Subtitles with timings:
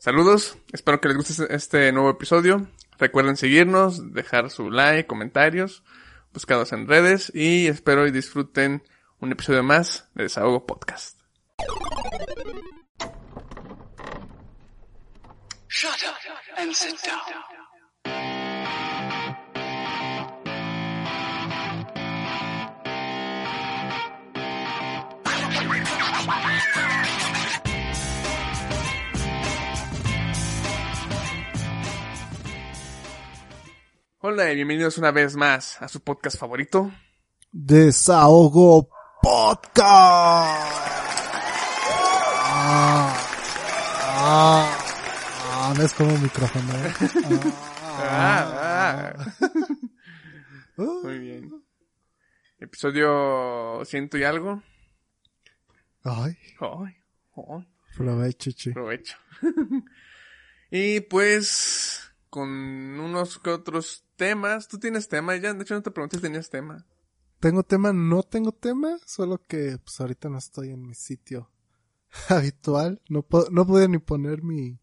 [0.00, 2.66] Saludos, espero que les guste este nuevo episodio.
[2.98, 5.84] Recuerden seguirnos, dejar su like, comentarios,
[6.32, 8.82] buscados en redes y espero y disfruten
[9.18, 11.20] un episodio más de Desahogo Podcast.
[34.22, 36.92] Hola y bienvenidos una vez más a su podcast favorito.
[37.52, 38.88] Desahogo
[39.22, 39.86] Podcast.
[42.52, 43.16] Ah,
[44.18, 44.78] ah,
[45.52, 46.72] ah, ¿Ves como micrófono?
[47.98, 49.14] Ah.
[50.76, 51.64] Muy bien.
[52.58, 54.62] Episodio ciento y algo.
[56.04, 56.94] Ay, Ay,
[57.36, 58.72] ay, provecho, chi.
[58.72, 59.16] provecho.
[60.70, 64.68] y pues, con unos que otros temas.
[64.68, 65.52] ¿Tú tienes tema, ya?
[65.52, 66.86] De hecho, no te pregunté si tenías tema.
[67.40, 67.92] ¿Tengo tema?
[67.92, 71.50] No tengo tema, solo que pues ahorita no estoy en mi sitio
[72.28, 73.00] habitual.
[73.08, 74.78] No, no pude ni poner mi,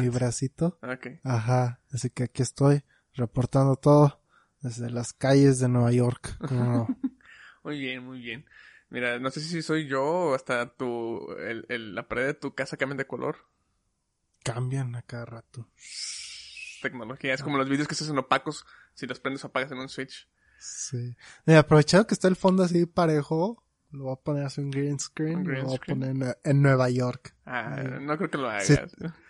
[0.00, 0.78] mi bracito.
[0.82, 1.06] Ok.
[1.24, 4.20] Ajá, así que aquí estoy reportando todo
[4.60, 6.36] desde las calles de Nueva York.
[7.64, 8.44] Muy bien, muy bien.
[8.90, 12.54] Mira, no sé si soy yo o hasta tu, el, el- la pared de tu
[12.54, 13.36] casa cambia de color.
[14.42, 15.68] Cambian a cada rato.
[16.82, 17.32] Tecnología.
[17.32, 18.66] Es como los vídeos que se hacen opacos.
[18.94, 20.28] Si los prendes o apagas en un switch.
[20.58, 21.16] Sí.
[21.46, 24.98] Mira, aprovechado que está el fondo así parejo, lo voy a poner así un green
[25.00, 27.34] screen, Un green lo voy a poner en, en Nueva York.
[27.46, 28.70] Ah, no creo que lo hagas.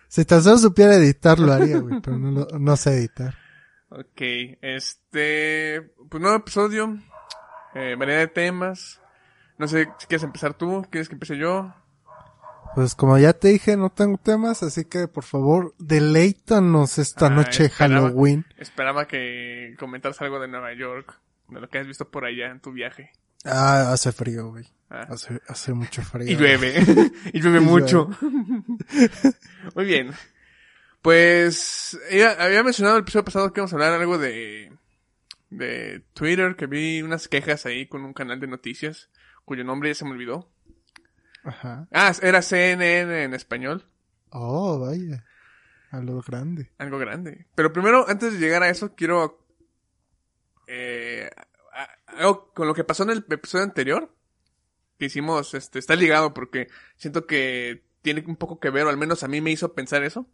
[0.09, 3.35] Si tan solo supiera editar, lo haría, güey, pero no, lo- no sé editar.
[3.89, 4.21] Ok,
[4.61, 6.99] este, pues nuevo episodio,
[7.75, 9.01] eh, variedad de temas.
[9.59, 11.75] No sé si quieres empezar tú, quieres que empiece yo.
[12.75, 17.31] Pues como ya te dije, no tengo temas, así que por favor, deleítanos esta Ah,
[17.31, 18.09] noche esperaba.
[18.09, 18.47] Halloween.
[18.57, 21.19] Esperaba que comentaras algo de Nueva York,
[21.49, 23.11] de lo que has visto por allá en tu viaje.
[23.45, 24.67] Ah, hace frío, güey.
[24.89, 26.31] Ah, Hace, hace mucho frío.
[26.31, 26.75] y llueve,
[27.33, 28.09] y llueve Y mucho.
[29.75, 30.13] Muy bien.
[31.03, 34.71] Pues, ella- había mencionado el episodio pasado que íbamos a hablar algo de,
[35.51, 39.11] de Twitter, que vi unas quejas ahí con un canal de noticias,
[39.45, 40.49] cuyo nombre ya se me olvidó.
[41.45, 41.89] Ajá.
[41.93, 43.85] Ah, era CNN en español.
[44.31, 45.25] Oh, vaya.
[45.91, 46.71] A lo grande.
[46.79, 47.47] Algo grande.
[47.55, 49.47] Pero primero, antes de llegar a eso, quiero...
[50.67, 51.29] Eh,
[52.07, 54.15] algo con lo que pasó en el episodio anterior.
[54.99, 58.97] Que hicimos, este, está ligado porque siento que tiene un poco que ver, o al
[58.97, 60.29] menos a mí me hizo pensar eso.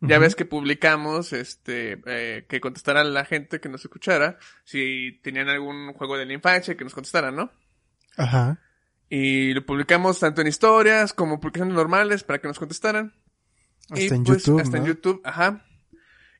[0.00, 5.48] Ya ves que publicamos, este, eh, que contestara la gente que nos escuchara, si tenían
[5.48, 7.50] algún juego de la infancia, que nos contestaran, ¿no?
[8.18, 8.58] Ajá.
[9.08, 13.14] Y lo publicamos tanto en historias como publicaciones normales para que nos contestaran.
[13.90, 14.84] Hasta Y, en pues, YouTube, Hasta en.
[14.86, 15.64] YouTube, ajá.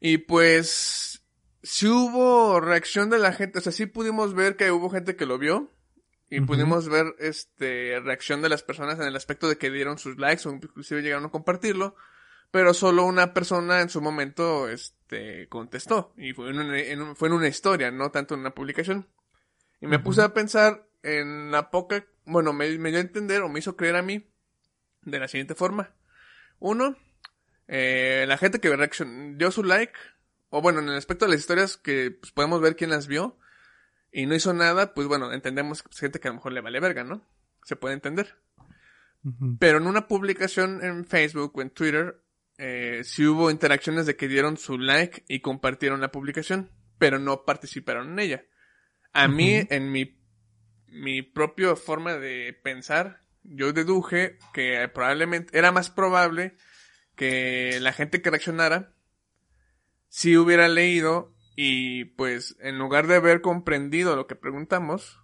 [0.00, 1.22] Y pues,
[1.62, 5.26] sí hubo reacción de la gente, o sea, sí pudimos ver que hubo gente que
[5.26, 5.70] lo vio.
[6.30, 10.18] Y pudimos ver, este, reacción de las personas en el aspecto de que dieron sus
[10.18, 11.94] likes o inclusive llegaron a compartirlo.
[12.50, 16.12] Pero solo una persona en su momento, este, contestó.
[16.16, 19.06] Y fue en una, en un- fue en una historia, no tanto en una publicación.
[19.80, 23.48] Y me puse a pensar en la poca, bueno, me, me dio a entender o
[23.48, 24.26] me hizo creer a mí
[25.02, 25.94] de la siguiente forma.
[26.58, 26.96] Uno,
[27.68, 28.74] eh, la gente que
[29.36, 29.94] dio su like,
[30.50, 33.38] o bueno, en el aspecto de las historias que pues, podemos ver quién las vio
[34.12, 36.60] y no hizo nada, pues bueno, entendemos que es gente que a lo mejor le
[36.60, 37.26] vale verga, ¿no?
[37.64, 38.36] Se puede entender.
[39.58, 42.22] Pero en una publicación en Facebook o en Twitter,
[42.58, 47.44] eh, sí hubo interacciones de que dieron su like y compartieron la publicación, pero no
[47.44, 48.44] participaron en ella.
[49.14, 50.18] A mí, en mi,
[50.94, 56.54] mi propia forma de pensar, yo deduje que probablemente era más probable
[57.16, 58.92] que la gente que reaccionara
[60.08, 65.20] si hubiera leído y pues en lugar de haber comprendido lo que preguntamos,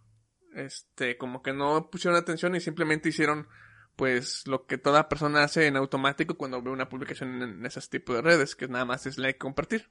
[0.55, 3.47] este, como que no pusieron atención y simplemente hicieron
[3.95, 8.17] pues lo que toda persona hace en automático cuando ve una publicación en esos tipos
[8.17, 9.89] de redes, que nada más es like y compartir.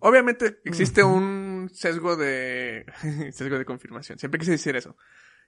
[0.00, 1.35] Obviamente existe un
[1.70, 2.86] sesgo de
[3.32, 4.18] sesgo de confirmación.
[4.18, 4.96] Siempre quise decir eso.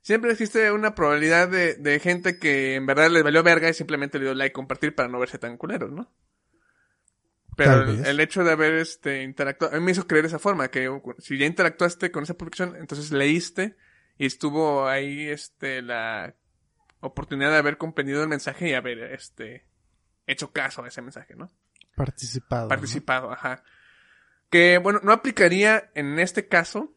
[0.03, 4.19] siempre existe una probabilidad de, de gente que en verdad les valió verga y simplemente
[4.19, 6.13] le dio like compartir para no verse tan culeros, ¿no?
[7.59, 10.89] Pero el, hecho de haber este interactuado, a mí me hizo creer esa forma, que
[11.19, 13.77] si ya interactuaste con esa publicación, entonces leíste
[14.17, 16.37] y estuvo ahí este la
[17.01, 19.67] oportunidad de haber comprendido el mensaje y haber este
[20.29, 21.51] hecho caso a ese mensaje, ¿no?
[21.97, 22.63] Participado.
[22.63, 22.69] ¿no?
[22.69, 23.65] Participado, ajá.
[24.51, 26.95] Que bueno, no aplicaría en este caso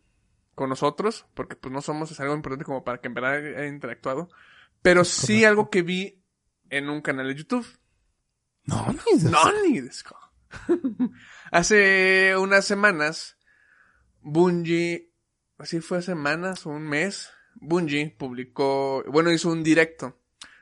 [0.56, 3.68] con nosotros, porque pues no somos es algo importante como para que en verdad haya
[3.68, 4.30] interactuado,
[4.82, 5.48] pero sí correcto.
[5.48, 6.24] algo que vi
[6.70, 7.68] en un canal de YouTube.
[8.66, 9.82] No, ni de- No, ni.
[11.52, 13.38] Hace unas semanas,
[14.22, 15.12] Bungie,
[15.58, 20.18] así fue semanas o un mes, Bungie publicó, bueno, hizo un directo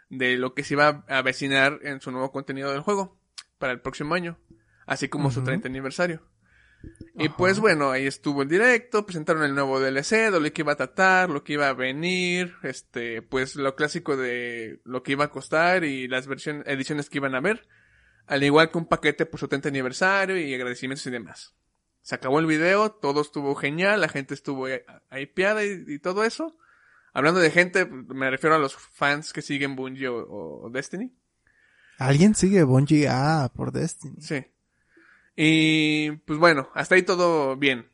[0.10, 3.20] de lo que se iba a avecinar en su nuevo contenido del juego
[3.58, 4.40] para el próximo año,
[4.86, 5.48] así como su Ujú.
[5.48, 6.28] 30 aniversario.
[7.16, 7.38] Y Ajá.
[7.38, 10.78] pues bueno, ahí estuvo el directo, presentaron el nuevo DLC, de lo que iba a
[10.78, 15.32] tratar, lo que iba a venir, este, pues lo clásico de lo que iba a
[15.32, 17.68] costar y las versiones, ediciones que iban a ver,
[18.28, 21.56] al igual que un paquete por su 30 aniversario y agradecimientos y demás.
[22.02, 24.68] Se acabó el video, todo estuvo genial, la gente estuvo
[25.12, 26.56] hypeada y, y todo eso.
[27.12, 31.12] Hablando de gente, me refiero a los fans que siguen Bungie o, o Destiny.
[31.98, 33.08] ¿Alguien sigue Bungie?
[33.10, 34.22] Ah, por Destiny.
[34.22, 34.46] Sí.
[35.42, 37.90] Y pues bueno, hasta ahí todo bien.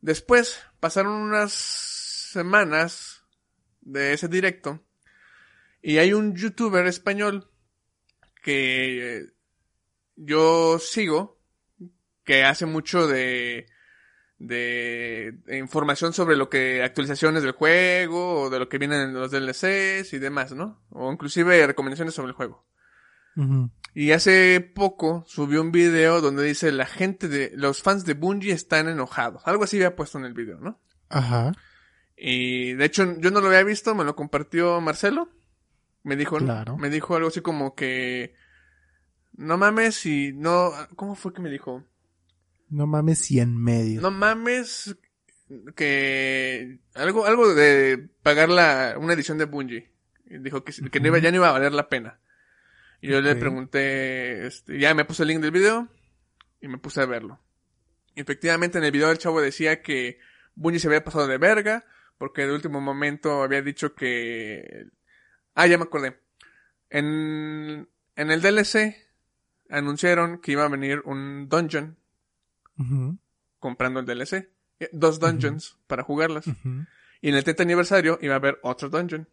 [0.00, 3.24] Después pasaron unas semanas
[3.80, 4.78] de ese directo
[5.82, 7.50] y hay un youtuber español
[8.44, 9.26] que
[10.14, 11.40] yo sigo
[12.22, 13.66] que hace mucho de
[14.38, 19.32] de información sobre lo que actualizaciones del juego o de lo que vienen en los
[19.32, 20.80] DLCs y demás, ¿no?
[20.90, 22.64] O inclusive recomendaciones sobre el juego.
[23.94, 28.52] Y hace poco subió un video donde dice la gente de los fans de Bungie
[28.52, 29.42] están enojados.
[29.44, 30.80] Algo así había puesto en el video, ¿no?
[31.10, 31.52] Ajá.
[32.16, 35.28] Y de hecho yo no lo había visto, me lo compartió Marcelo.
[36.04, 36.76] Me dijo, Claro.
[36.78, 38.34] me dijo algo así como que
[39.34, 41.84] no mames y no, ¿cómo fue que me dijo?
[42.68, 44.00] No mames, y en medio.
[44.00, 44.96] No mames
[45.76, 49.92] que algo algo de pagar la una edición de Bungie.
[50.24, 52.18] Y dijo que, que ya no iba a valer la pena.
[53.02, 55.88] Y yo le pregunté, este, ya me puse el link del video
[56.60, 57.38] y me puse a verlo.
[58.14, 60.18] Y efectivamente en el video el chavo decía que
[60.54, 61.84] Bungie se había pasado de verga
[62.16, 64.86] porque de último momento había dicho que
[65.54, 66.20] ah ya me acordé.
[66.90, 68.94] En en el DLC
[69.68, 71.96] anunciaron que iba a venir un dungeon
[73.58, 74.48] comprando el DLC.
[74.80, 76.46] Eh, Dos dungeons para jugarlas.
[77.20, 79.28] Y en el 30 aniversario iba a haber otro dungeon.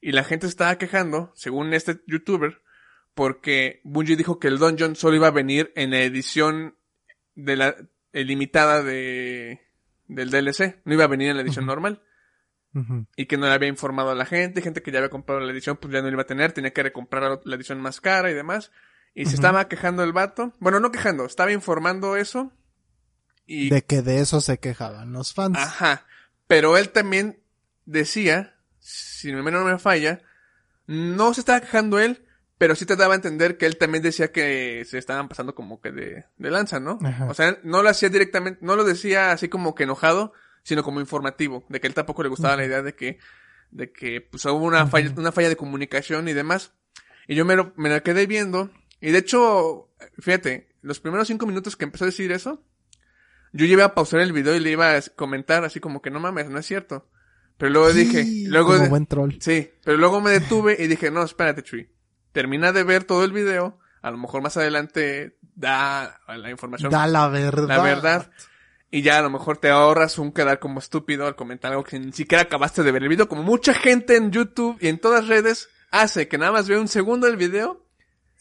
[0.00, 2.62] Y la gente estaba quejando, según este youtuber,
[3.14, 6.76] porque Bungie dijo que el dungeon solo iba a venir en la edición
[7.34, 7.76] de la
[8.12, 9.60] eh, limitada de
[10.06, 12.02] del DLC, no iba a venir en la edición normal
[13.16, 15.52] y que no le había informado a la gente, gente que ya había comprado la
[15.52, 18.30] edición pues ya no la iba a tener, tenía que recomprar la- edición más cara
[18.30, 18.70] y demás.
[19.12, 22.52] Y se estaba quejando el vato, bueno, no quejando, estaba informando eso
[23.46, 25.58] y De que de eso se quejaban los fans.
[25.58, 26.06] Ajá.
[26.46, 27.40] Pero él también
[27.86, 30.20] decía, si mi memoria no me falla,
[30.86, 32.26] no se estaba quejando él,
[32.58, 35.80] pero sí te daba a entender que él también decía que se estaban pasando como
[35.80, 36.98] que de, de lanza, ¿no?
[37.02, 37.26] Ajá.
[37.26, 40.32] O sea, no lo hacía directamente, no lo decía así como que enojado,
[40.62, 43.18] sino como informativo, de que él tampoco le gustaba la idea de que,
[43.70, 46.72] de que pues hubo una falla, una falla de comunicación y demás.
[47.28, 49.88] Y yo me lo, me la quedé viendo, y de hecho,
[50.18, 52.62] fíjate, los primeros cinco minutos que empezó a decir eso,
[53.52, 56.20] yo iba a pausar el video y le iba a comentar así como que no
[56.20, 57.08] mames, no es cierto.
[57.60, 59.34] Pero luego dije, Sí, luego como de- buen troll.
[59.38, 61.88] sí, pero luego me detuve y dije, no, espérate, Chuy.
[62.32, 67.06] Termina de ver todo el video, a lo mejor más adelante da la información, Da
[67.06, 67.68] la verdad.
[67.68, 68.30] la verdad.
[68.90, 71.98] Y ya a lo mejor te ahorras un quedar como estúpido al comentar algo que
[72.00, 75.28] ni siquiera acabaste de ver el video, como mucha gente en YouTube y en todas
[75.28, 77.84] redes hace que nada más ve un segundo del video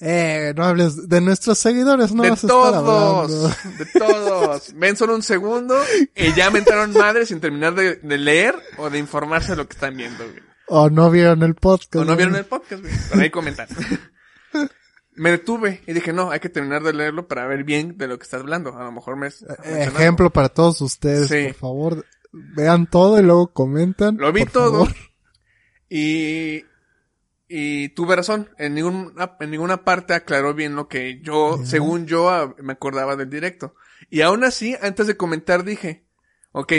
[0.02, 4.74] Eh, no hables de nuestros seguidores, no de vas a estar todos, de todos.
[4.76, 5.78] Ven solo un segundo
[6.16, 9.68] y ya me entraron madres sin terminar de, de leer o de informarse de lo
[9.68, 10.40] que están viendo, güey.
[10.68, 11.96] O no vieron el podcast.
[11.98, 12.94] O no vieron el podcast, güey.
[13.10, 13.68] Por ahí comentar.
[15.16, 18.18] me detuve y dije, no, hay que terminar de leerlo para ver bien de lo
[18.18, 18.78] que estás hablando.
[18.78, 19.28] A lo mejor me...
[19.28, 19.32] Eh,
[19.94, 21.48] Ejemplo para todos ustedes, Sí.
[21.48, 22.06] por favor.
[22.32, 24.16] Vean todo y luego comentan.
[24.18, 24.86] Lo vi todo.
[24.86, 24.96] favor.
[25.92, 26.66] Y,
[27.50, 28.50] y tuve razón.
[28.58, 33.16] En ninguna, en ninguna parte aclaró bien lo que yo, según yo, ah, me acordaba
[33.16, 33.76] del directo.
[34.10, 36.06] Y aún así, antes de comentar dije,
[36.52, 36.74] ok,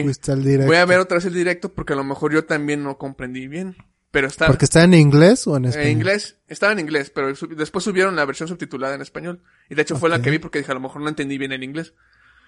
[0.65, 3.49] voy a ver otra vez el directo porque a lo mejor yo también no comprendí
[3.49, 3.77] bien.
[4.13, 5.87] Pero está ¿Porque está en inglés o en español?
[5.87, 9.43] en inglés, estaba en inglés, pero después subieron la versión subtitulada en español.
[9.69, 11.53] Y de hecho fue la que vi porque dije, a lo mejor no entendí bien
[11.53, 11.95] el inglés.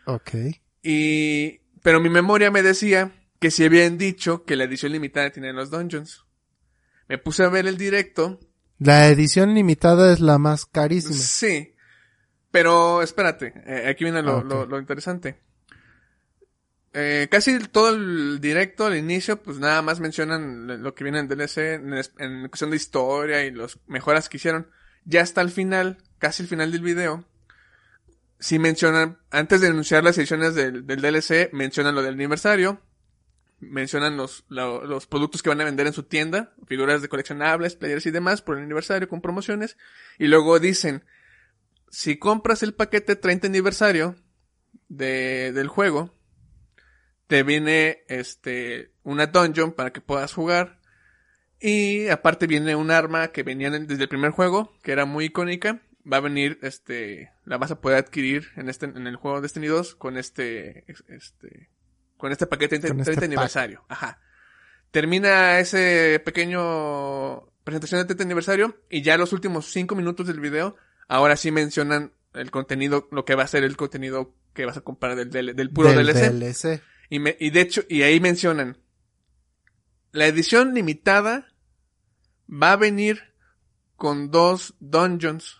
[0.07, 0.31] Ok.
[0.83, 5.53] Y, pero mi memoria me decía que si habían dicho que la edición limitada tiene
[5.53, 6.25] los dungeons.
[7.13, 8.41] Me puse a ver el directo.
[8.79, 11.15] La edición limitada es la más carísima.
[11.15, 11.75] Sí.
[12.51, 15.39] Pero espérate, eh, aquí viene lo, Ah, lo- lo interesante.
[16.95, 21.29] Eh, casi todo el directo al inicio, pues nada más mencionan lo que viene en
[21.29, 24.69] DLC, en, es- en cuestión de historia y las mejoras que hicieron.
[25.05, 27.27] Ya hasta el final, casi el final del video,
[28.39, 32.81] sí mencionan, antes de anunciar las ediciones del, del DLC, mencionan lo del aniversario,
[33.63, 37.77] mencionan los, lo- los productos que van a vender en su tienda, figuras de coleccionables,
[37.77, 39.77] players y demás por el aniversario con promociones,
[40.19, 41.05] y luego dicen,
[41.89, 44.17] si compras el paquete 30 aniversario
[44.89, 46.15] de, del juego,
[47.27, 50.81] te viene este una dungeon para que puedas jugar.
[51.61, 55.81] Y aparte viene un arma que venía desde el primer juego, que era muy icónica.
[56.11, 59.69] Va a venir, este, la vas a poder adquirir en este, en el juego Destiny
[59.69, 61.71] 2 con este, este,
[62.23, 63.33] con este paquete 30, Con este 30 pack.
[63.33, 63.85] aniversario.
[63.89, 64.21] Ajá.
[64.93, 70.77] Termina ese pequeño presentación de 30 aniversario y ya los últimos 5 minutos del video,
[71.09, 74.83] ahora sí mencionan el contenido, lo que va a ser el contenido que vas a
[74.83, 76.31] comprar del, del, del puro Del DLC.
[76.31, 76.81] DLC.
[77.11, 78.79] Y, me- y de hecho, y ahí mencionan,
[80.13, 81.49] la edición limitada
[82.49, 83.35] va a venir
[83.97, 85.57] con dos dungeons,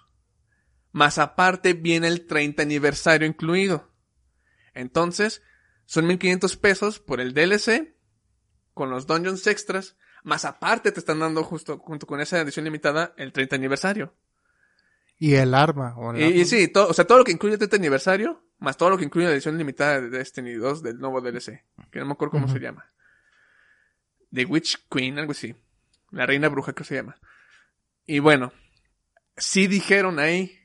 [0.93, 3.91] más aparte viene el 30 aniversario incluido.
[4.75, 5.43] Entonces,
[5.87, 7.95] son 1500 pesos por el DLC,
[8.75, 13.13] con los dungeons extras, más aparte te están dando justo junto con esa edición limitada
[13.17, 14.15] el 30 aniversario.
[15.19, 15.95] Y el arma.
[15.97, 18.77] o Y, y sí, todo, o sea, todo lo que incluye el 30 aniversario, más
[18.77, 22.07] todo lo que incluye la edición limitada de Destiny 2 del nuevo DLC, que no
[22.07, 22.87] me acuerdo cómo se llama.
[24.33, 25.55] The Witch Queen, algo así.
[26.11, 27.17] La reina bruja que se llama.
[28.07, 28.53] Y bueno,
[29.37, 30.59] sí dijeron ahí,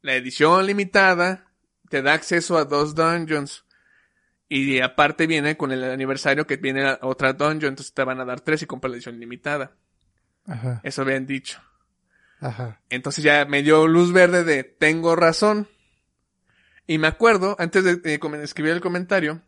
[0.00, 1.46] la edición limitada
[1.88, 3.64] te da acceso a dos dungeons.
[4.54, 8.40] Y aparte viene con el aniversario que viene otra dungeon, entonces te van a dar
[8.42, 9.72] tres y compras la edición limitada.
[10.46, 11.62] Ajá, Eso habían dicho.
[12.40, 12.80] ajá.
[12.90, 15.68] Entonces ya me dio luz verde de tengo razón.
[16.86, 19.40] Y me acuerdo, antes de, de comen- escribir el comentario,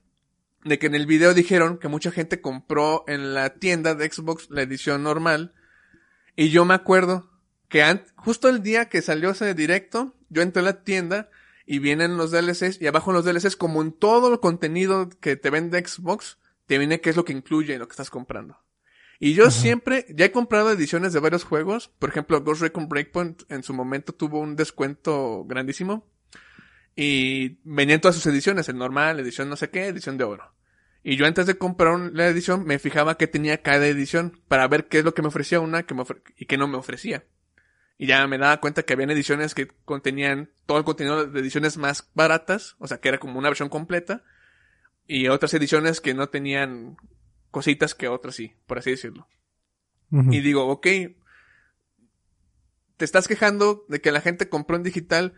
[0.65, 4.49] de que en el video dijeron que mucha gente compró en la tienda de Xbox
[4.51, 5.53] la edición normal.
[6.37, 7.31] Y yo me acuerdo
[7.69, 11.29] que justo el día que salió ese directo, yo entré a la tienda
[11.67, 15.37] y vienen los DLCs y abajo en los DLCs, como en todo el contenido que
[15.37, 18.59] te vende Xbox, te viene qué es lo que incluye en lo que estás comprando.
[19.21, 19.53] Y yo Ajá.
[19.53, 21.89] siempre, ya he comprado ediciones de varios juegos.
[21.99, 26.07] Por ejemplo, Ghost Recon Breakpoint en su momento tuvo un descuento grandísimo.
[26.97, 30.53] Y venían todas sus ediciones, el normal, edición no sé qué, edición de oro.
[31.03, 34.87] Y yo antes de comprar la edición me fijaba qué tenía cada edición para ver
[34.89, 37.25] qué es lo que me ofrecía una que me ofre- y qué no me ofrecía.
[37.97, 41.77] Y ya me daba cuenta que habían ediciones que contenían todo el contenido de ediciones
[41.77, 44.25] más baratas, o sea que era como una versión completa,
[45.07, 46.97] y otras ediciones que no tenían
[47.51, 49.29] cositas que otras sí, por así decirlo.
[50.31, 50.87] Y digo, ok,
[52.97, 55.35] te estás quejando de que la gente compró en digital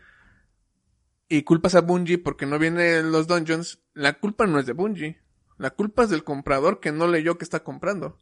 [1.29, 3.79] y culpas a Bungie porque no vienen los dungeons.
[3.93, 5.19] La culpa no es de Bungie.
[5.57, 8.17] La culpa es del comprador que no leyó que está comprando.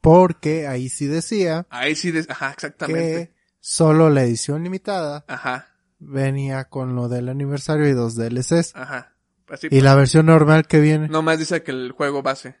[0.00, 3.33] Porque ahí sí decía Ahí sí, des- ajá, exactamente.
[3.66, 5.68] Solo la edición limitada Ajá,
[5.98, 8.76] venía con lo del aniversario y dos DLCs.
[8.76, 9.14] ajá.
[9.48, 11.08] Así, Y la versión normal que viene.
[11.08, 12.56] No más dice que el juego base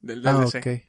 [0.00, 0.88] del ah, DLC.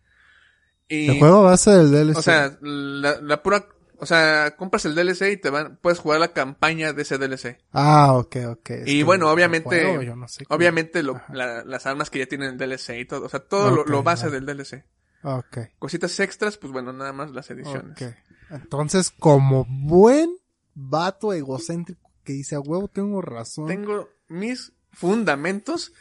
[0.89, 2.17] Y, El juego base del DLC.
[2.17, 3.67] o sea, la, la pura,
[3.99, 7.57] o sea, compras el DLC y te van, puedes jugar la campaña de ese DLC.
[7.71, 8.69] ah, ok, ok.
[8.69, 12.19] Es Y bueno, obviamente- juego, yo no sé cómo- Obviamente lo- la- las armas que
[12.19, 14.83] ya tienen el DLC y todo, o sea, todo lo, base del DLC.
[15.23, 17.91] Ok, Cositas extras, pues bueno, nada más las ediciones.
[18.01, 18.13] ok.
[18.49, 20.35] Entonces, como buen
[20.75, 23.67] vato egocéntrico que dice a huevo, tengo razón.
[23.67, 25.93] Tengo mis fundamentos.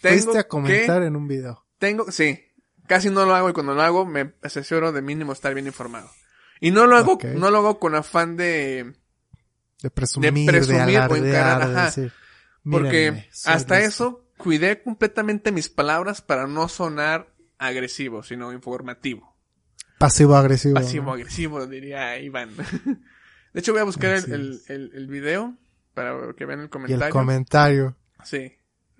[0.00, 1.64] Tengo Fuiste a comentar que, en un video.
[1.78, 2.40] tengo, sí,
[2.86, 6.10] casi no lo hago y cuando lo hago me asesoro de mínimo estar bien informado.
[6.60, 8.94] Y no lo hago, no lo hago con afán de,
[9.82, 11.86] De presumir, de, presumir o alardear, encarar, de ajá.
[11.86, 12.12] decir,
[12.68, 13.88] porque "Mírenme, soy hasta listo".
[13.88, 19.27] eso cuidé completamente mis palabras para no sonar agresivo, sino informativo.
[19.98, 20.74] Pasivo agresivo.
[20.74, 22.50] Pasivo agresivo, diría Iván.
[23.52, 25.54] De hecho, voy a buscar el, el, el, el video
[25.94, 27.06] para que vean el Y comentario.
[27.06, 27.96] el comentario.
[28.24, 28.52] Sí.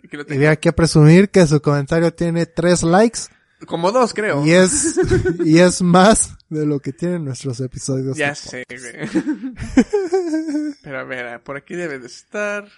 [0.05, 3.21] Aquí lo Y a presumir que su comentario tiene tres likes
[3.67, 4.45] Como dos, creo.
[4.47, 4.99] y es,
[5.45, 8.17] y es más de lo que tienen nuestros episodios.
[8.17, 9.09] Ya sé, güey.
[10.83, 12.69] Pero a ver, por aquí debe de estar.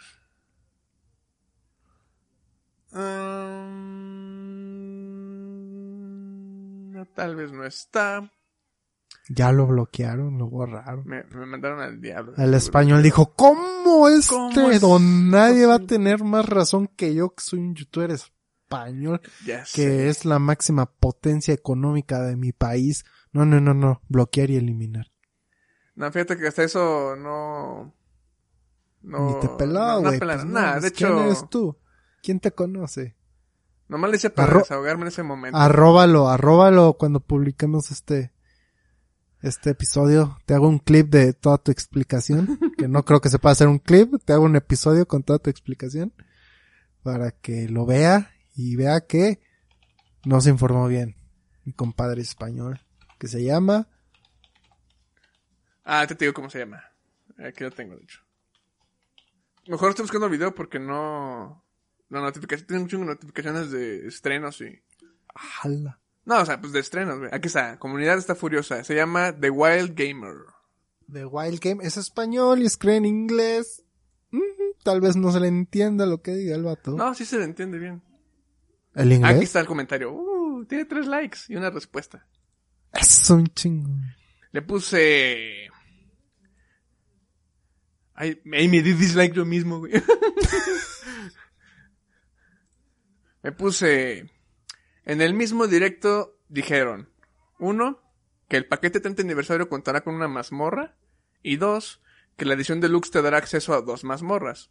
[2.92, 5.09] Mm,
[7.00, 8.30] no, tal vez no está.
[9.28, 11.04] Ya lo bloquearon, lo borraron.
[11.06, 12.34] Me, me mandaron al diablo.
[12.36, 17.14] El español dijo, ¿cómo este ¿Cómo es don nadie va a tener más razón que
[17.14, 20.08] yo que soy un youtuber español, Ya que sé.
[20.08, 23.04] es la máxima potencia económica de mi país.
[23.32, 24.00] No, no, no, no.
[24.08, 25.10] Bloquear y eliminar.
[25.94, 27.94] No, fíjate que hasta eso no...
[29.02, 30.18] No, Ni te peló, no- no güey.
[30.18, 30.50] pelaron.
[30.52, 31.76] pues, no, de pues, ¿Quién hecho, eres tú?
[32.22, 33.16] ¿Quién te conoce?
[33.90, 35.58] Nomás le hice para Arro- desahogarme en ese momento.
[35.58, 38.32] Arróbalo, arróbalo cuando publiquemos este,
[39.42, 40.38] este episodio.
[40.46, 43.68] Te hago un clip de toda tu explicación, que no creo que se pueda hacer
[43.68, 44.14] un clip.
[44.24, 46.14] Te hago un episodio con toda tu explicación
[47.02, 49.40] para que lo vea y vea que
[50.24, 51.16] no se informó bien
[51.64, 52.80] mi compadre español,
[53.18, 53.88] que se llama
[55.84, 56.82] Ah, te digo cómo se llama.
[57.38, 58.20] Aquí lo tengo, de hecho.
[59.66, 61.64] Mejor estoy buscando el video porque no...
[62.10, 62.66] La notificación...
[62.66, 64.82] Tiene un chingo de notificaciones de estrenos y...
[65.62, 66.00] Ala.
[66.24, 67.30] No, o sea, pues de estrenos, güey.
[67.32, 67.78] Aquí está.
[67.78, 68.84] Comunidad está furiosa.
[68.84, 70.36] Se llama The Wild Gamer.
[71.10, 73.84] The Wild Game es español y escribe en inglés.
[74.82, 76.92] Tal vez no se le entienda lo que diga el vato.
[76.92, 78.02] No, sí se le entiende bien.
[78.94, 79.34] ¿El inglés?
[79.34, 80.12] Aquí está el comentario.
[80.12, 82.26] Uh, tiene tres likes y una respuesta.
[82.92, 83.90] Es un chingo.
[84.52, 85.68] Le puse...
[88.14, 89.92] Ay, me di dislike yo mismo, güey.
[93.42, 94.30] me puse...
[95.04, 97.08] En el mismo directo dijeron,
[97.58, 98.00] uno,
[98.48, 100.96] que el paquete 30 aniversario contará con una mazmorra,
[101.42, 102.02] y dos,
[102.36, 104.70] que la edición deluxe te dará acceso a dos mazmorras.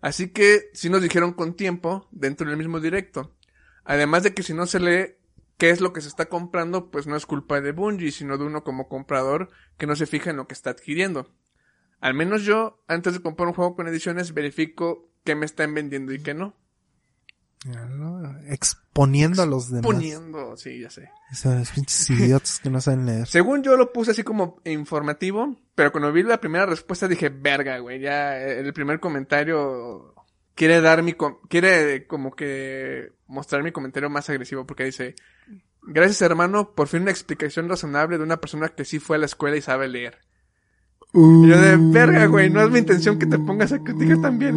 [0.00, 3.36] Así que sí nos dijeron con tiempo dentro del mismo directo.
[3.84, 5.16] Además de que si no se lee
[5.58, 8.44] qué es lo que se está comprando, pues no es culpa de Bungie, sino de
[8.44, 11.30] uno como comprador que no se fija en lo que está adquiriendo.
[12.00, 16.14] Al menos yo, antes de comprar un juego con ediciones, verifico qué me están vendiendo
[16.14, 16.56] y qué no.
[18.46, 19.84] Exponiendo a los demás.
[19.84, 21.10] Poniendo, sí, ya sé.
[21.30, 23.26] Esos pinches idiotas que no saben leer.
[23.26, 27.78] Según yo lo puse así como informativo, pero cuando vi la primera respuesta dije, verga,
[27.78, 30.14] güey, ya eh, el primer comentario
[30.54, 35.14] quiere dar mi, com- quiere como que mostrar mi comentario más agresivo porque dice,
[35.82, 39.26] gracias hermano, por fin una explicación razonable de una persona que sí fue a la
[39.26, 40.18] escuela y sabe leer.
[41.12, 44.54] Y yo de verga, güey, no es mi intención que te pongas a criticar también.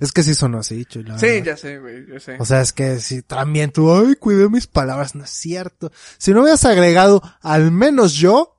[0.00, 1.18] Es que sí sonó así, chula.
[1.18, 2.36] sí, ya sé, güey, yo sé.
[2.38, 5.90] O sea, es que si también tú, ay, cuidé mis palabras, no es cierto.
[6.18, 8.56] Si no hubieras agregado, al menos yo,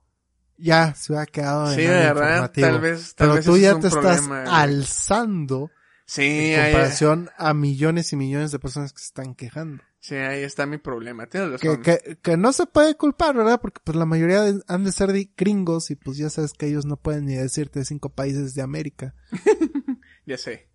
[0.57, 2.67] ya se hubiera quedado en Sí, de verdad, informativo.
[2.67, 5.71] tal vez- tal Pero vez tú ya es te estás problema, alzando
[6.05, 6.21] sí,
[6.53, 9.83] en ahí, comparación a millones y millones de personas que se están quejando.
[10.01, 11.27] sí, ahí está mi problema.
[11.27, 11.83] Tienes Que, razón.
[11.83, 13.59] que, que no se puede culpar, ¿verdad?
[13.61, 16.67] Porque pues la mayoría de- han de ser de gringos y pues ya sabes que
[16.67, 19.13] ellos no pueden ni decirte cinco países de América.
[20.25, 20.68] Ya sé.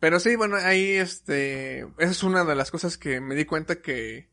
[0.00, 3.80] Pero sí, bueno, ahí este, esa es una de las cosas que me di cuenta
[3.80, 4.30] que,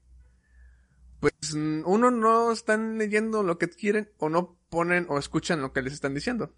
[1.20, 5.82] pues, uno no están leyendo lo que quieren o no ponen o escuchan lo que
[5.82, 6.54] les están diciendo.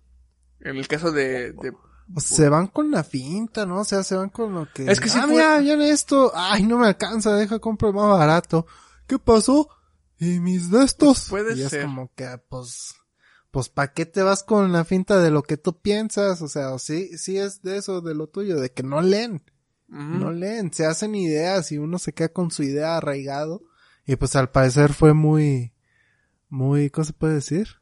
[0.60, 1.74] En el caso de, de
[2.14, 3.82] O se van con la finta, ¿no?
[3.82, 4.92] O sea, se van con lo que...
[4.92, 6.32] Es que sí ah, mira, viene esto.
[6.36, 8.66] Ay, no me alcanza, deja compro más barato.
[9.06, 9.70] ¿Qué pasó?
[10.20, 11.30] ¿Y mis de estos?
[11.30, 11.82] Puede y ser.
[11.82, 12.96] es como que, pues...
[13.52, 16.42] Pues, ¿para qué te vas con la finta de lo que tú piensas?
[16.42, 19.44] O sea, sí, sí es de eso, de lo tuyo, de que no leen.
[19.88, 23.64] No leen, se hacen ideas y uno se queda con su idea arraigado.
[24.06, 25.74] Y pues al parecer fue muy,
[26.50, 27.78] muy, ¿cómo se puede decir?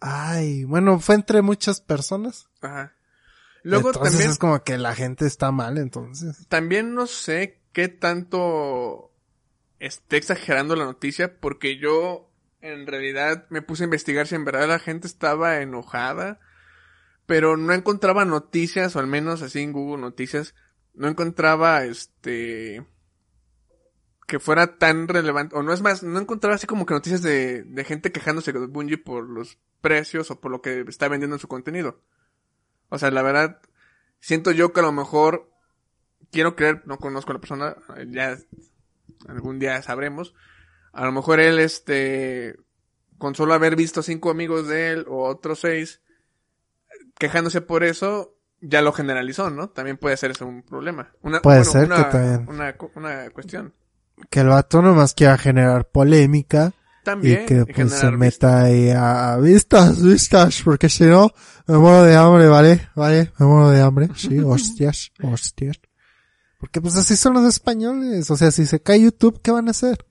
[0.00, 2.48] Ay, bueno, fue entre muchas personas.
[2.62, 2.94] Ajá.
[3.62, 6.46] Luego entonces también, es como que la gente está mal, entonces.
[6.48, 9.12] también no sé qué tanto
[9.78, 12.27] esté exagerando la noticia, porque yo
[12.60, 16.40] en realidad me puse a investigar si en verdad la gente estaba enojada,
[17.26, 20.54] pero no encontraba noticias, o al menos así en Google Noticias,
[20.94, 22.84] no encontraba este
[24.26, 27.62] que fuera tan relevante, o no es más, no encontraba así como que noticias de,
[27.64, 31.40] de gente quejándose de Bungie por los precios o por lo que está vendiendo en
[31.40, 32.02] su contenido.
[32.90, 33.60] O sea, la verdad,
[34.20, 35.50] siento yo que a lo mejor
[36.30, 37.76] quiero creer, no conozco a la persona,
[38.08, 38.36] ya
[39.28, 40.34] algún día sabremos.
[40.98, 42.56] A lo mejor él, este,
[43.18, 46.00] con solo haber visto cinco amigos de él o otros seis
[47.16, 49.68] quejándose por eso, ya lo generalizó, ¿no?
[49.68, 51.12] También puede ser eso un problema.
[51.22, 52.48] Una, Puede ser una, que también.
[52.48, 53.74] Una, una cuestión.
[54.28, 56.72] Que el vato nomás quiera generar polémica
[57.04, 57.42] También.
[57.42, 61.30] y que y pues se meta ahí a vistas, vistas, porque si no,
[61.68, 62.88] me muero de hambre, ¿vale?
[62.96, 63.32] ¿Vale?
[63.38, 64.08] Me muero de hambre.
[64.16, 65.78] Sí, hostias, hostias.
[66.58, 68.28] Porque pues así son los españoles.
[68.32, 70.07] O sea, si se cae YouTube, ¿qué van a hacer?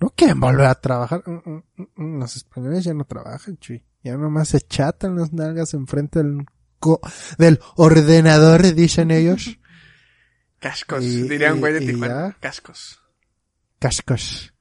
[0.00, 1.22] No quieren volver a trabajar.
[1.26, 1.62] Mm, mm,
[1.96, 2.18] mm.
[2.20, 3.84] Los españoles ya no trabajan, chui.
[4.02, 6.44] Ya nomás se chatan las nalgas enfrente del,
[6.78, 7.00] co-
[7.38, 9.58] del ordenador, dicen ellos.
[10.58, 12.36] Cascos, Y- diría un güey de Tijuana.
[12.40, 13.00] Cascos.
[13.78, 14.52] Cascos.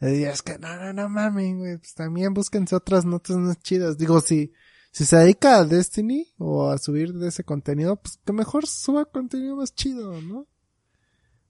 [0.00, 1.78] Y es que no, no, no mames, güey.
[1.78, 3.96] Pues también búsquense otras notas más chidas.
[3.96, 4.52] Digo, si,
[4.90, 9.04] si se dedica a Destiny o a subir de ese contenido, pues que mejor suba
[9.06, 10.46] contenido más chido, ¿no?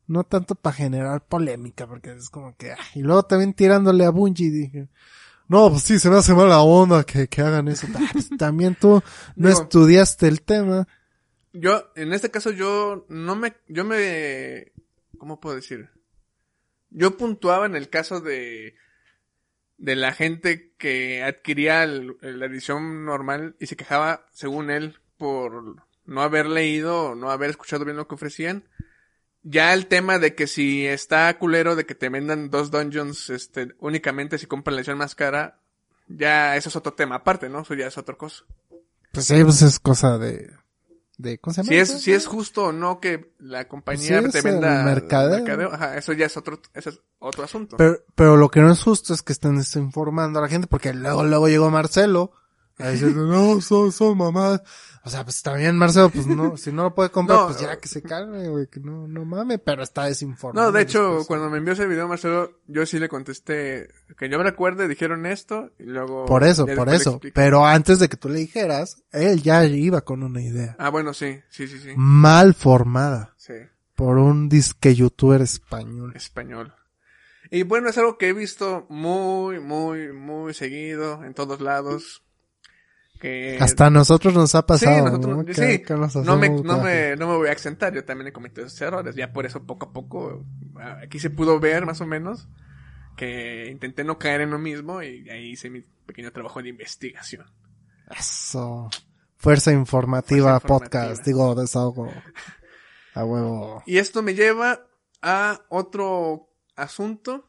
[0.07, 4.11] No tanto para generar polémica, porque es como que, ah, y luego también tirándole a
[4.11, 4.89] Bungie, dije,
[5.49, 7.87] no, pues sí, se me hace mala onda que, que hagan eso.
[7.95, 9.03] Ah, pues también tú
[9.37, 10.87] no Digo- estudiaste el tema.
[11.53, 14.73] Yo, en este caso, yo no me, yo me,
[15.19, 15.89] ¿cómo puedo decir?
[16.91, 18.75] Yo puntuaba en el caso de,
[19.79, 25.77] de la gente que adquiría el- la edición normal y se quejaba, según él, por
[26.05, 28.65] no haber leído o no haber escuchado bien lo que ofrecían.
[29.47, 33.75] Ya el tema de que si está culero de que te vendan dos dungeons, este,
[33.79, 35.61] únicamente si compran la edición más cara,
[36.09, 37.61] ya eso es otro tema aparte, ¿no?
[37.61, 38.45] Eso ya es otra cosa.
[39.13, 40.51] Pues sí, pues es cosa de,
[41.19, 41.69] de, ¿cómo se llama?
[41.69, 44.83] Si es, si es justo o no que la compañía Sí, te es el venda
[44.83, 45.73] mercadeo.
[45.73, 47.77] ajá, eso ya es otro, eso es otro asunto.
[47.77, 50.95] Pero, pero lo que no es justo es que estén desinformando a la gente, porque
[50.95, 52.33] luego, luego llegó Marcelo
[52.79, 54.63] a decir, no, son, son mamadas.
[55.07, 57.79] O sea, pues también Marcelo, pues no, si no lo puede comprar, No, pues ya
[57.79, 60.71] que se calme, güey, que no, no mames, pero está desinformando.
[60.71, 61.27] no, de hecho, después.
[61.27, 65.27] cuando me envió ese video Marcelo, yo sí le contesté que yo me recuerde, dijeron
[65.27, 66.25] esto, y luego...
[66.25, 67.21] Por eso, por eso.
[67.35, 70.75] Pero antes de que tú le dijeras, él ya iba con una idea.
[70.79, 73.35] Ah, bueno, sí, sí, sí, sí, Mal formada.
[73.37, 73.53] sí,
[73.95, 76.13] Por un disque youtuber español.
[76.17, 76.75] español.
[77.51, 82.23] Y bueno, es algo que he visto muy, muy, muy seguido en todos lados.
[83.25, 85.55] Que Hasta a nosotros nos ha pasado, sí, nosotros, ¿no?
[85.55, 85.83] Sí,
[86.27, 89.15] no, me, no, me, no me voy a exentar, yo también he cometido esos errores,
[89.15, 90.45] ya por eso poco a poco,
[90.77, 92.51] ah, aquí se pudo ver más o menos,
[93.17, 97.47] que intenté no caer en lo mismo y ahí hice mi pequeño trabajo de investigación.
[98.11, 98.91] Eso.
[99.39, 101.07] Fuerza informativa, Fuerza informativa.
[101.07, 101.25] podcast.
[101.25, 102.13] Digo, desahogo.
[103.15, 103.83] A huevo.
[103.87, 104.87] Y esto me lleva
[105.23, 107.49] a otro asunto,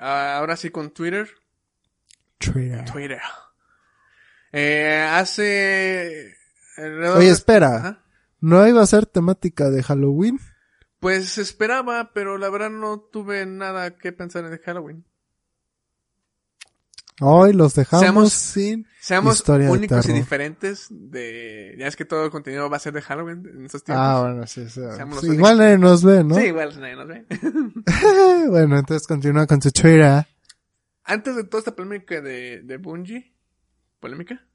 [0.00, 1.28] ah, ahora sí con Twitter,
[2.38, 2.84] Twitter.
[2.90, 3.20] Twitter.
[4.58, 6.34] Eh, hace...
[7.14, 8.02] Oye, espera.
[8.40, 10.40] ¿No iba a ser temática de Halloween?
[10.98, 15.04] Pues esperaba, pero la verdad no tuve nada que pensar en Halloween.
[17.20, 21.76] Hoy los dejamos Seamos- sin Seamos Historia de únicos y diferentes de...
[21.78, 24.06] Ya es que todo el contenido va a ser de Halloween en estos tiempos.
[24.06, 24.80] Ah, bueno, sí, sí.
[25.32, 26.34] Igual nadie nos ve, ¿no?
[26.34, 27.26] Sí, igual nadie nos ve.
[28.48, 30.26] bueno, entonces continúa con tu Twitter.
[31.04, 33.35] Antes de toda esta polémica de, de Bungie,
[34.00, 34.46] polémica,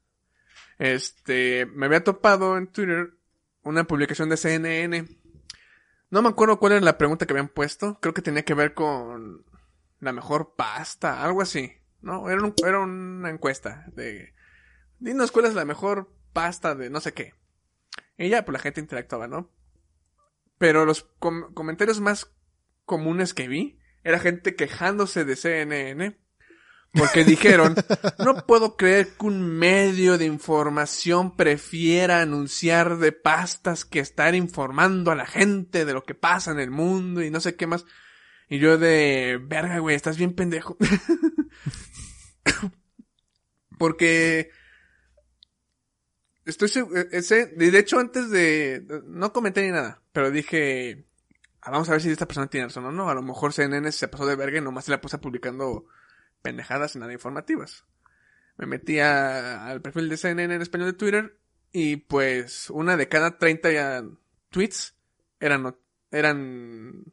[0.78, 3.14] este, me había topado en Twitter
[3.62, 5.04] una publicación de CNN.
[6.10, 7.98] No me acuerdo cuál era la pregunta que habían puesto.
[8.00, 9.44] Creo que tenía que ver con
[10.00, 11.72] la mejor pasta, algo así.
[12.00, 14.34] No, era, un- era una encuesta de,
[14.98, 17.34] dinos cuál es la mejor pasta de no sé qué.
[18.18, 19.50] Y ya, pues la gente interactuaba, ¿no?
[20.58, 22.32] Pero los com- comentarios más
[22.84, 26.18] comunes que vi era gente quejándose de CNN
[26.92, 27.74] porque dijeron,
[28.18, 35.10] no puedo creer que un medio de información prefiera anunciar de pastas que estar informando
[35.10, 37.86] a la gente de lo que pasa en el mundo y no sé qué más.
[38.48, 40.76] Y yo de, verga, güey, estás bien pendejo.
[43.78, 44.50] porque
[46.44, 51.06] estoy seguro, ese, de hecho antes de, no comenté ni nada, pero dije,
[51.62, 53.08] ah, vamos a ver si esta persona tiene razón o no.
[53.08, 55.86] A lo mejor CNN se pasó de verga y nomás se la puso publicando
[56.42, 57.84] pendejadas y nada informativas.
[58.58, 61.38] Me metí a- al perfil de CNN en español de Twitter
[61.72, 64.04] y pues una de cada 30 ya
[64.50, 64.94] tweets
[65.40, 65.74] eran,
[66.10, 67.04] eran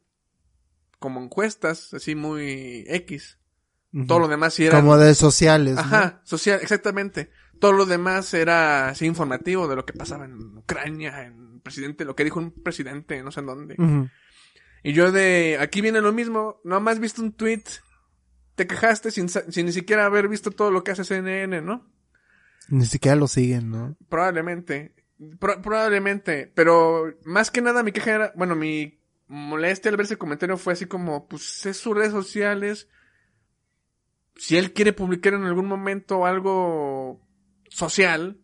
[1.00, 3.38] como encuestas, así muy X.
[4.08, 4.78] Todo lo demás sí era...
[4.78, 5.82] Como de sociales, ¿no?
[5.82, 7.32] Ajá, social, exactamente.
[7.60, 12.16] Todo lo demás era así informativo de lo que pasaba en Ucrania, en presidente, lo
[12.16, 13.76] que dijo un presidente, no sé en dónde.
[14.84, 17.64] Y yo de, aquí viene lo mismo, nomás viste un tweet,
[18.60, 21.90] te quejaste sin, sin ni siquiera haber visto todo lo que hace CNN, ¿no?
[22.68, 23.96] Ni siquiera lo siguen, ¿no?
[24.10, 24.94] Probablemente,
[25.40, 30.18] Pro- probablemente, pero más que nada mi queja era, bueno, mi molestia al ver ese
[30.18, 32.90] comentario fue así como, pues es sus redes sociales,
[34.36, 37.22] si él quiere publicar en algún momento algo
[37.70, 38.40] social,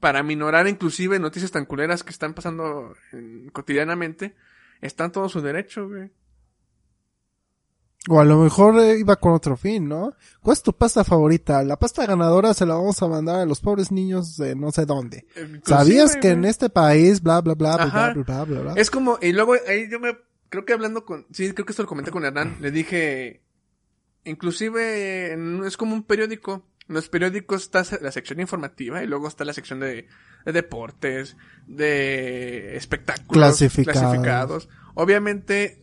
[0.00, 4.34] para minorar inclusive noticias tan culeras que están pasando en- cotidianamente,
[4.80, 6.10] está en todo su derecho, güey.
[8.10, 10.14] O a lo mejor eh, iba con otro fin, ¿no?
[10.42, 11.62] ¿Cuál es tu pasta favorita?
[11.64, 14.84] La pasta ganadora se la vamos a mandar a los pobres niños de no sé
[14.84, 15.26] dónde.
[15.36, 18.72] Inclusive, ¿Sabías que en este país, bla, bla, bla, bla, bla, bla, bla, bla?
[18.76, 20.18] Es como, y luego ahí yo me,
[20.50, 23.42] creo que hablando con, sí, creo que esto lo comenté con Hernán, le dije,
[24.24, 25.32] inclusive
[25.66, 29.54] es como un periódico, en los periódicos está la sección informativa y luego está la
[29.54, 30.08] sección de,
[30.44, 34.02] de deportes, de espectáculos Clasificados.
[34.02, 34.68] clasificados.
[34.94, 35.82] Obviamente,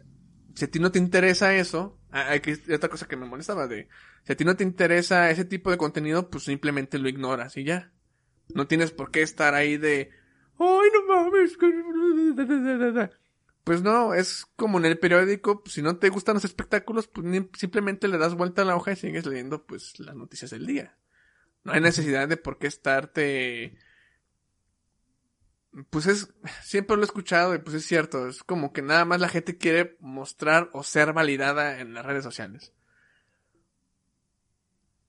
[0.53, 3.67] si a ti no te interesa eso, ah, hay que otra cosa que me molestaba
[3.67, 3.87] de,
[4.23, 7.63] si a ti no te interesa ese tipo de contenido, pues simplemente lo ignoras y
[7.63, 7.91] ya.
[8.53, 10.11] No tienes por qué estar ahí de,
[10.59, 11.57] ay, no mames.
[11.57, 13.09] que-".
[13.63, 17.25] Pues no, es como en el periódico, pues, si no te gustan los espectáculos, pues
[17.53, 20.97] simplemente le das vuelta a la hoja y sigues leyendo pues las noticias del día.
[21.63, 23.77] No hay necesidad de por qué estarte
[25.89, 26.27] pues es,
[26.63, 29.57] siempre lo he escuchado y pues es cierto, es como que nada más la gente
[29.57, 32.73] quiere mostrar o ser validada en las redes sociales.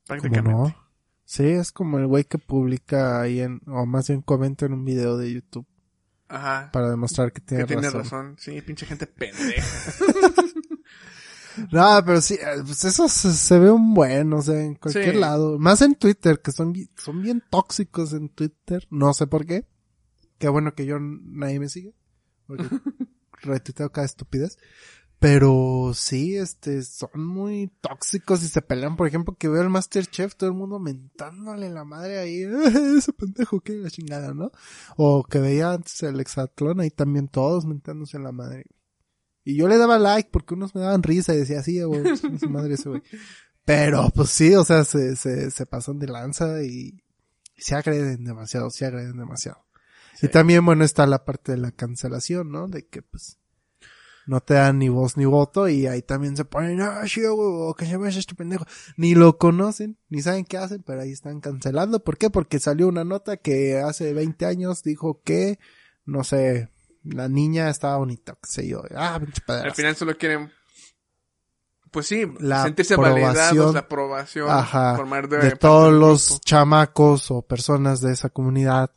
[0.06, 0.50] ¿Cómo Prácticamente.
[0.52, 0.76] no?
[1.24, 4.84] Sí, es como el güey que publica ahí en, o más bien comenta en un
[4.84, 5.66] video de YouTube
[6.28, 6.70] Ajá.
[6.72, 8.36] para demostrar que tiene, que tiene razón.
[8.38, 9.66] Sí, pinche gente pendeja.
[11.70, 15.14] No, pero sí, eh, pues eso se, se ve un buen, o sea, en cualquier
[15.14, 15.20] Sí.
[15.20, 15.58] lado.
[15.58, 18.86] Más en Twitter, que son, son bien tóxicos en Twitter.
[18.90, 19.66] No sé por qué.
[20.42, 21.94] Qué bueno que yo nadie me sigue.
[22.48, 22.64] Porque
[23.42, 24.58] retuiteo cada estupidez.
[25.20, 28.96] Pero sí, este, son muy tóxicos y se pelean.
[28.96, 32.42] Por ejemplo, que veo el Masterchef, todo el mundo mentándole la madre ahí.
[32.98, 34.50] Ese pendejo, que la chingada, ¿no?
[34.96, 38.64] O que veía antes el Exatlón, ahí también todos mentándose la madre.
[39.44, 42.50] Y yo le daba like porque unos me daban risa y decía, sí, güey, su
[42.50, 43.02] madre ese güey.
[43.64, 47.00] Pero, pues sí, o sea, se, se, se pasan de lanza y,
[47.56, 49.64] y se agreden demasiado, se agreden demasiado.
[50.14, 50.26] Sí.
[50.26, 52.68] Y también, bueno, está la parte de la cancelación, ¿no?
[52.68, 53.38] De que, pues,
[54.26, 57.74] no te dan ni voz ni voto y ahí también se ponen, ah, sí, güey,
[57.76, 58.64] que se este pendejo.
[58.96, 62.04] Ni lo conocen, ni saben qué hacen, pero ahí están cancelando.
[62.04, 62.30] ¿Por qué?
[62.30, 65.58] Porque salió una nota que hace 20 años dijo que,
[66.04, 66.70] no sé,
[67.04, 68.82] la niña estaba bonita, qué sé yo.
[68.94, 70.52] Ah, pinche Al final solo quieren,
[71.90, 76.42] pues sí, La sentirse validados, la aprobación, Ajá, formar de parte todos los grupo.
[76.44, 78.92] chamacos o personas de esa comunidad,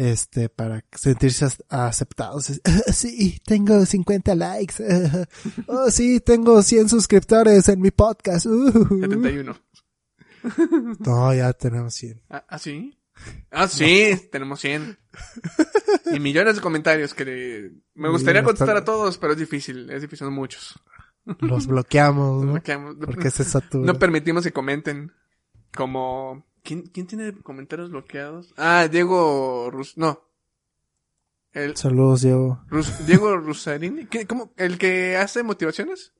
[0.00, 2.58] este, para sentirse aceptados.
[2.64, 4.76] "Ah, sí, tengo 50 likes.
[5.66, 8.46] oh, sí, tengo 100 suscriptores en mi podcast.
[8.46, 9.56] Uh, 71.
[11.00, 12.22] no, ya tenemos 100.
[12.30, 12.96] ¿Ah, ¿ah, sí?
[13.50, 14.98] Ah, sí, tenemos 100.
[16.14, 20.00] Y millones de comentarios que le- me gustaría contestar a todos, pero es difícil, es
[20.00, 20.80] difícil, son muchos.
[21.40, 22.52] Los bloqueamos, ¿no?
[22.52, 23.84] Porque, no- Porque se satura.
[23.84, 25.12] no permitimos que comenten.
[25.76, 28.52] Como, ¿quién, quién tiene comentarios bloqueados?
[28.56, 30.26] Ah, Diego Rus, no.
[31.52, 32.62] El, Saludos, Diego.
[32.68, 34.52] Rus- Diego Rusarini, ¿Qué- cómo?
[34.56, 36.12] ¿El que hace motivaciones?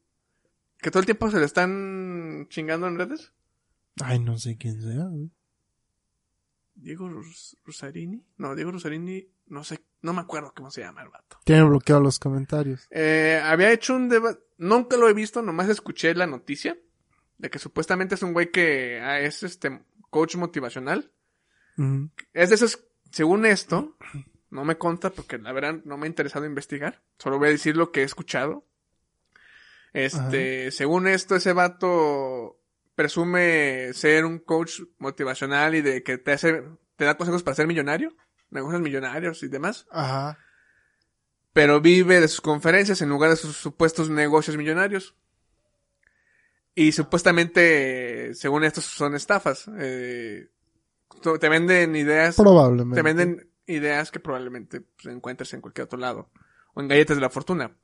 [0.78, 3.32] ¿Que todo el tiempo se le están chingando en redes?
[4.02, 5.30] Ay, no sé quién sea, güey.
[6.74, 8.24] Diego Rus- Rusarini.
[8.38, 11.38] No, Diego Rusarini, no sé, no me acuerdo cómo se llama el vato.
[11.44, 12.86] Tiene bloqueado los comentarios.
[12.90, 16.78] Eh, había hecho un debate, nunca lo he visto, nomás escuché la noticia
[17.38, 21.12] de que supuestamente es un güey que ah, es este coach motivacional.
[22.34, 23.96] Es de esos, según esto,
[24.50, 27.76] no me conta porque la verdad no me ha interesado investigar, solo voy a decir
[27.76, 28.66] lo que he escuchado.
[29.92, 32.60] Este, según esto, ese vato
[32.94, 36.62] presume ser un coach motivacional y de que te hace,
[36.96, 38.14] te da consejos para ser millonario,
[38.50, 39.86] negocios millonarios y demás.
[39.90, 40.38] Ajá.
[41.52, 45.16] pero vive de sus conferencias en lugar de sus supuestos negocios millonarios.
[46.80, 49.68] Y supuestamente, según estos, son estafas.
[49.76, 50.48] Eh,
[51.38, 52.96] te venden ideas, Probablemente.
[52.96, 56.30] te venden ideas que probablemente pues, encuentres en cualquier otro lado.
[56.72, 57.76] O en galletas de la fortuna.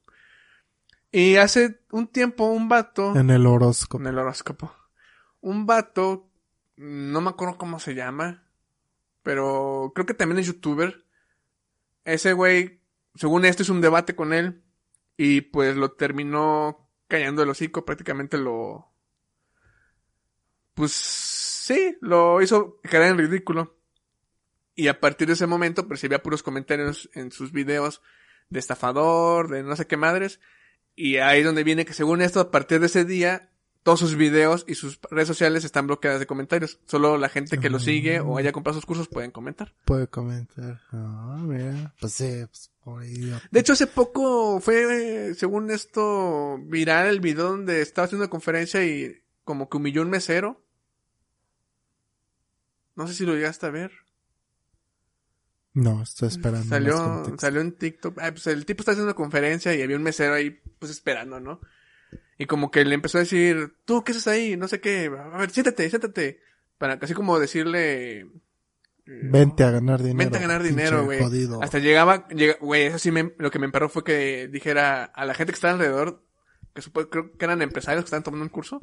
[1.13, 4.03] Y hace un tiempo un vato, En el horóscopo.
[4.03, 4.73] en el horóscopo,
[5.43, 6.31] un vato,
[6.77, 8.45] no me acuerdo cómo se llama,
[9.23, 11.05] pero creo que también es youtuber.
[12.07, 12.81] Ese güey,
[13.15, 14.63] según esto, hizo un debate con él
[15.19, 18.93] y pues lo terminó callando el hocico, prácticamente lo...
[20.75, 23.79] Pues sí, lo hizo quedar en ridículo.
[24.75, 28.03] Y a partir de ese momento percibía puros comentarios en sus videos
[28.51, 30.41] de estafador, de no sé qué madres.
[30.95, 33.51] Y ahí donde viene que según esto, a partir de ese día,
[33.87, 36.81] todos sus videos y sus redes sociales están bloqueadas de comentarios.
[36.87, 39.75] Solo la gente que lo sigue o haya comprado sus cursos pueden comentar.
[39.85, 40.81] Puede comentar.
[40.91, 41.95] Ah, mira.
[42.01, 43.05] Pues sí, pues por.
[43.05, 48.85] De hecho, hace poco fue, según esto, viral el video donde estaba haciendo una conferencia
[48.85, 50.61] y como que humilló un mesero.
[52.97, 53.93] No sé si lo llegaste a ver.
[55.75, 56.67] No, estoy esperando.
[56.67, 58.19] Salió, salió en TikTok.
[58.19, 61.39] Ah, pues el tipo está haciendo una conferencia y había un mesero ahí, pues esperando,
[61.39, 61.61] ¿no?
[62.39, 64.57] Y como que le empezó a decir, tú, ¿qué haces ahí?
[64.57, 65.07] No sé qué.
[65.33, 66.41] A ver, siéntate, siéntate.
[66.79, 68.21] Para casi como decirle...
[68.21, 68.27] eh,
[69.07, 70.19] Vente a ganar dinero.
[70.19, 71.21] Vente a ganar dinero, güey.
[71.63, 75.25] Hasta llegaba, llega- güey, eso sí me, lo que me emperró fue que dijera a
[75.25, 76.23] la gente que estaba alrededor,
[76.75, 78.81] que supo, creo que eran empresarios que estaban tomando un curso,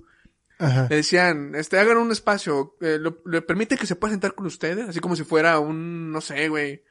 [0.58, 0.88] Ajá.
[0.90, 4.48] le decían, este, hagan un espacio, eh, lo- ¿le permite que se pueda sentar con
[4.48, 4.90] ustedes?
[4.90, 6.84] Así como si fuera un, no sé, güey,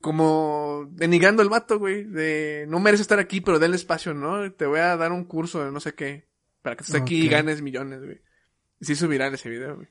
[0.00, 4.50] como denigando el vato, güey, de, no mereces estar aquí, pero denle espacio, ¿no?
[4.52, 6.28] Te voy a dar un curso de no sé qué,
[6.62, 8.20] para que estés aquí y ganes millones, güey.
[8.80, 9.88] Y hizo viral ese video, güey.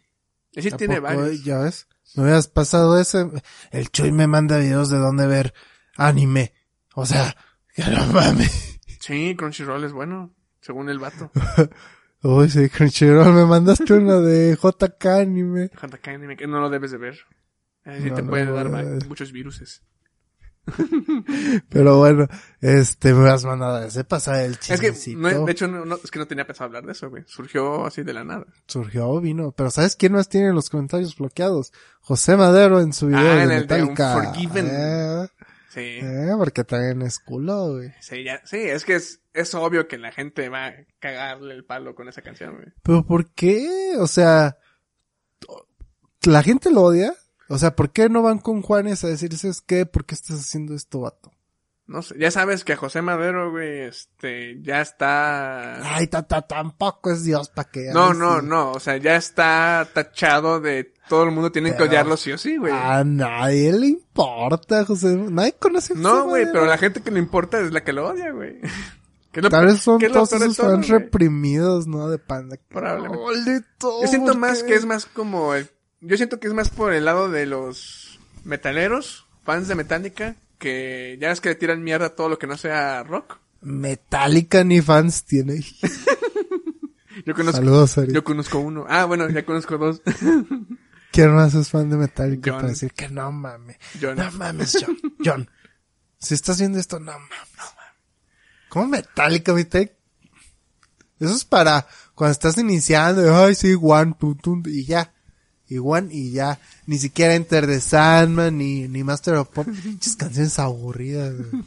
[0.54, 1.08] Y sí ¿A tiene poco?
[1.16, 1.44] varios.
[1.44, 1.88] Ya ves.
[2.16, 3.30] Me hubieras pasado ese.
[3.72, 5.54] El Chuy me manda videos de dónde ver
[5.96, 6.54] anime.
[6.96, 7.36] O sea,
[7.76, 8.80] que no mames.
[9.00, 11.32] Sí, Crunchyroll es bueno, según el vato.
[12.24, 15.70] Uy, sí, Crunchyroll, me mandaste uno de JK anime.
[15.70, 17.20] JK Anime, que no lo debes de ver.
[17.86, 19.84] Así No, te no puede lo dar muchos viruses.
[21.70, 22.28] Pero bueno,
[22.62, 26.12] este, me has mandado ese pasar el Es que, no, de hecho, no, no- es
[26.12, 27.24] que no tenía pensado hablar de eso, güey.
[27.28, 28.46] Surgió así de la nada.
[28.68, 29.52] Surgió, vino.
[29.52, 31.72] Pero ¿sabes quién más tiene los comentarios bloqueados?
[32.02, 34.16] José Madero en su video Ah, de en el de Metallica.
[34.18, 34.68] Unforgiven.
[34.72, 35.28] Eh,
[35.72, 35.82] Sí.
[36.02, 37.92] eh, porque también es culo, güey.
[38.02, 41.64] Sí, ya, sí, es que es, es obvio que la gente va a cagarle el
[41.64, 42.68] palo con esa canción, güey.
[42.82, 43.94] Pero ¿por qué?
[44.00, 44.58] O sea,
[46.24, 47.14] ¿la gente lo odia?
[47.50, 49.86] O sea, ¿por qué no van con Juanes a decir, ¿sabes qué?
[49.86, 51.32] ¿Por qué estás haciendo esto, vato?
[51.88, 55.96] No sé, ya sabes que José Madero, güey, este, ya está...
[55.96, 57.90] Ay, tata, tampoco es Dios para que...
[57.92, 58.46] no, no, sí.
[58.46, 62.38] no, o sea, ya está tachado de todo el mundo tiene que odiarlo sí o
[62.38, 62.72] sí, güey.
[62.72, 65.16] A nadie le importa, José.
[65.16, 68.08] Nadie conoce a no, güey, pero la gente que le importa es la que lo
[68.08, 68.60] odia, güey.
[69.32, 72.10] Que es lo- Tal vez son que es todos esos fans reprimidos, ¿no?
[72.10, 72.58] De panda.
[72.68, 73.64] Probablemente.
[73.80, 75.70] Yo siento ¿por más que es más como el,
[76.02, 81.18] yo siento que es más por el lado de los metaleros, fans de Metallica, que
[81.22, 83.38] ya es que le tiran mierda a todo lo que no sea rock.
[83.62, 85.64] Metallica ni fans tiene.
[87.26, 88.14] Yo conozco, Saludos, Ari.
[88.14, 88.86] yo conozco uno.
[88.88, 90.02] Ah, bueno, ya conozco dos.
[91.12, 92.60] ¿Quién más es fan de Metallica John.
[92.62, 93.76] para decir que no mames?
[94.02, 94.16] John.
[94.16, 94.98] No mames, John.
[95.24, 95.50] John.
[96.18, 97.30] Si estás viendo esto, no mames.
[97.58, 97.94] No mames.
[98.70, 99.94] ¿Cómo Metallica, Metallica?
[101.20, 101.86] Eso es para
[102.16, 103.36] cuando estás iniciando.
[103.36, 105.14] Ay, sí, one, tun, tun, y ya.
[105.70, 106.60] Y one, y ya.
[106.88, 109.68] Ni siquiera Enter the Sandman, ni, ni Master of Pop.
[109.86, 111.64] Muchas canciones aburridas, güey.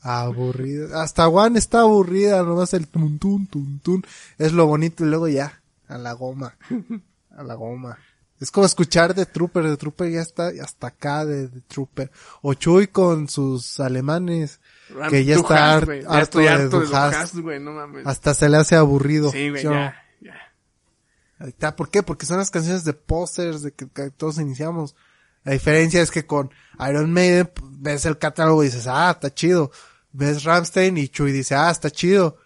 [0.00, 0.92] Aburridas.
[0.92, 4.04] Hasta one está aburrida, nomás el tun, tun, tun, tun.
[4.38, 5.60] Es lo bonito y luego ya.
[5.86, 6.56] A la goma.
[7.36, 7.96] A la goma.
[8.40, 12.10] Es como escuchar de Trooper, de Trooper ya está hasta acá de, de Trooper.
[12.42, 14.60] O Chuy con sus alemanes,
[15.08, 17.16] que ya está harto de harto de Du Du Hast.
[17.16, 18.06] Hast, güey, no mames.
[18.06, 19.30] hasta se le hace aburrido.
[19.30, 19.64] Sí, güey.
[21.38, 21.76] Ahí está.
[21.76, 22.02] ¿Por qué?
[22.02, 24.94] Porque son las canciones de posters de que, que todos iniciamos.
[25.44, 26.50] La diferencia es que con
[26.88, 29.70] Iron Maiden pues, ves el catálogo y dices, ah, está chido.
[30.12, 32.38] Ves Ramstein y Chuy dice, ah, está chido.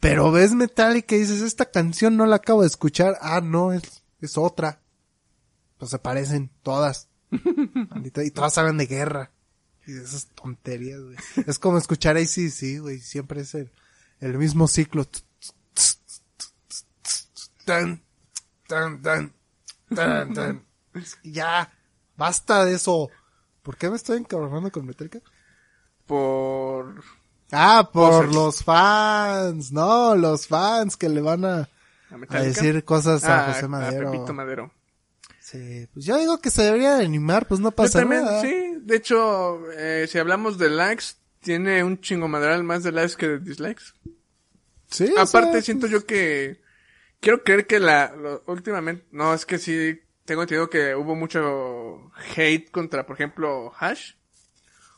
[0.00, 3.16] Pero ves Metallica y dices, esta canción no la acabo de escuchar.
[3.20, 4.80] Ah, no, es, es otra.
[5.78, 7.08] Pues se parecen todas.
[8.24, 9.30] Y todas hablan de guerra.
[9.86, 11.16] Y de esas tonterías, güey.
[11.46, 13.00] Es como escuchar ACC, güey.
[13.00, 13.70] Siempre es el,
[14.20, 15.06] el mismo ciclo.
[17.64, 18.02] Tan,
[18.72, 19.32] tan, tan,
[19.94, 20.64] tan, tan.
[21.22, 21.70] Ya,
[22.16, 23.10] basta de eso.
[23.62, 25.20] ¿Por qué me estoy encabronando con Metallica?
[26.06, 27.02] Por...
[27.50, 28.34] Ah, por Posers.
[28.34, 29.72] los fans.
[29.72, 34.10] No, los fans que le van a, ¿A a decir cosas a Ah, José Madero.
[34.10, 34.72] Pepito Madero.
[35.38, 38.40] Sí, pues yo digo que se debería de animar, pues no Yo pasa también, nada.
[38.40, 38.74] sí.
[38.80, 41.04] De hecho, eh, si hablamos de likes,
[41.40, 43.84] tiene un chingo madral más de likes que de dislikes.
[44.90, 46.61] Sí, o Aparte, sea, siento yo que...
[47.22, 48.12] Quiero creer que la...
[48.16, 49.06] lo- últimamente...
[49.12, 50.00] No, es que sí...
[50.24, 54.12] Tengo entendido que hubo mucho hate contra, por ejemplo, Hash.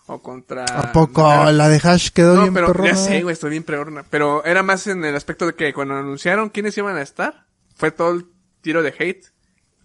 [0.07, 0.65] O contra...
[0.65, 2.91] ¿A poco la de Hash quedó No, bien pero perrona?
[2.91, 4.05] ya sé, güey, estoy bien peorna.
[4.11, 7.91] Pero era más en el aspecto de que cuando anunciaron quiénes iban a estar, fue
[7.91, 8.27] todo el
[8.63, 9.27] tiro de hate.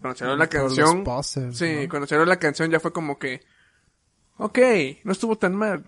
[0.02, 1.04] Cuando salió la canción...
[1.04, 1.90] posers, Sí, ¿no?
[1.90, 3.42] cuando salió la canción ya fue como que...
[4.38, 4.60] Ok,
[5.04, 5.86] no estuvo tan mal.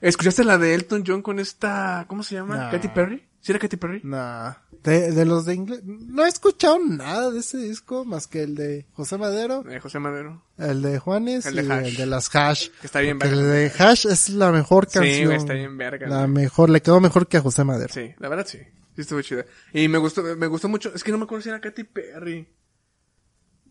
[0.00, 2.06] ¿Escuchaste la de Elton John con esta...
[2.08, 2.56] ¿Cómo se llama?
[2.56, 2.70] Nah.
[2.70, 3.26] ¿Katy Perry?
[3.42, 4.00] ¿Sí era Katy Perry?
[4.04, 4.54] Nah.
[4.82, 5.80] De, de los de inglés.
[5.84, 9.98] No he escuchado nada de ese disco más que el de José Madero, De José
[9.98, 10.44] Madero.
[10.58, 11.86] el de Juanes El de y Hash.
[11.88, 12.68] el de las Hash.
[12.80, 13.34] Que está bien verga.
[13.34, 15.24] el de Hash es la mejor Sí, canción.
[15.26, 16.28] güey, está bien verga, La güey.
[16.28, 17.92] mejor, le quedó mejor que a José Madero.
[17.92, 18.58] Sí, la verdad sí.
[18.94, 19.46] Sí estuvo chida.
[19.72, 20.92] Y me gustó, me gustó mucho.
[20.94, 22.46] Es que no me acuerdo si era Katy Perry.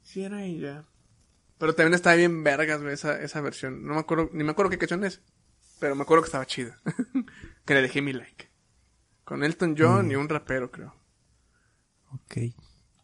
[0.01, 0.85] Sí era ella.
[1.59, 3.85] Pero también estaba bien vergas, güey, esa, esa versión.
[3.85, 5.21] No me acuerdo, ni me acuerdo qué canción es.
[5.79, 6.79] Pero me acuerdo que estaba chida.
[7.65, 8.48] que le dejé mi like.
[9.29, 10.11] Con Elton John Mm.
[10.11, 10.91] y un rapero, creo.
[12.11, 12.37] Ok.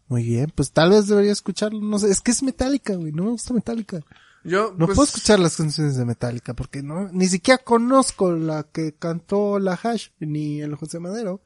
[0.07, 3.25] Muy bien, pues tal vez debería escucharlo, no sé, es que es Metallica, güey, no
[3.25, 4.01] me gusta Metallica.
[4.43, 8.63] Yo, No pues, puedo escuchar las canciones de Metallica porque no, ni siquiera conozco la
[8.63, 11.43] que cantó la Hash, ni el José Madero.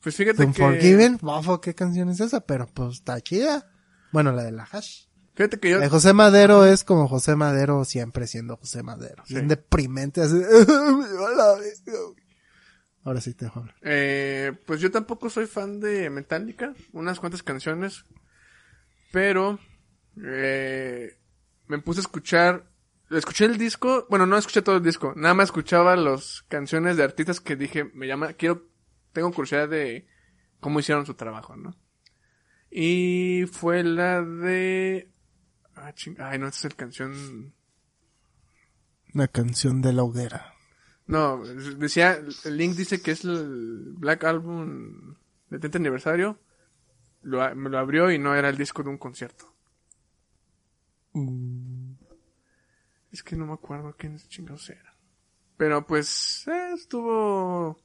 [0.00, 0.44] Pues fíjate que...
[0.44, 2.40] Unforgiven, bafo, ¿qué canción es esa?
[2.40, 3.70] Pero pues está chida.
[4.10, 5.04] Bueno, la de la Hash.
[5.34, 5.80] Fíjate que yo...
[5.82, 9.22] El José Madero es como José Madero siempre siendo José Madero.
[9.26, 9.34] Sí.
[9.34, 10.34] Bien deprimente, así.
[10.68, 12.22] me va la verga, güey.
[13.04, 13.74] Ahora sí te dejo hablar.
[13.82, 18.04] Eh, pues yo tampoco soy fan de Metallica, unas cuantas canciones,
[19.10, 19.58] pero
[20.24, 21.18] eh,
[21.66, 22.70] me puse a escuchar,
[23.10, 27.02] escuché el disco, bueno, no escuché todo el disco, nada más escuchaba las canciones de
[27.02, 28.68] artistas que dije, me llama, quiero,
[29.12, 30.06] tengo curiosidad de
[30.60, 31.76] cómo hicieron su trabajo, ¿no?
[32.70, 35.10] Y fue la de...
[35.74, 37.52] Ah, ching- Ay, no, esta es la canción...
[39.12, 40.51] Una canción de la hoguera.
[41.06, 45.14] No, decía, el link dice que es el Black Album
[45.50, 46.38] de 30 aniversario.
[47.22, 49.52] Lo, me lo abrió y no era el disco de un concierto.
[53.10, 54.96] Es que no me acuerdo quién chingados era.
[55.56, 57.78] Pero pues, eh, estuvo...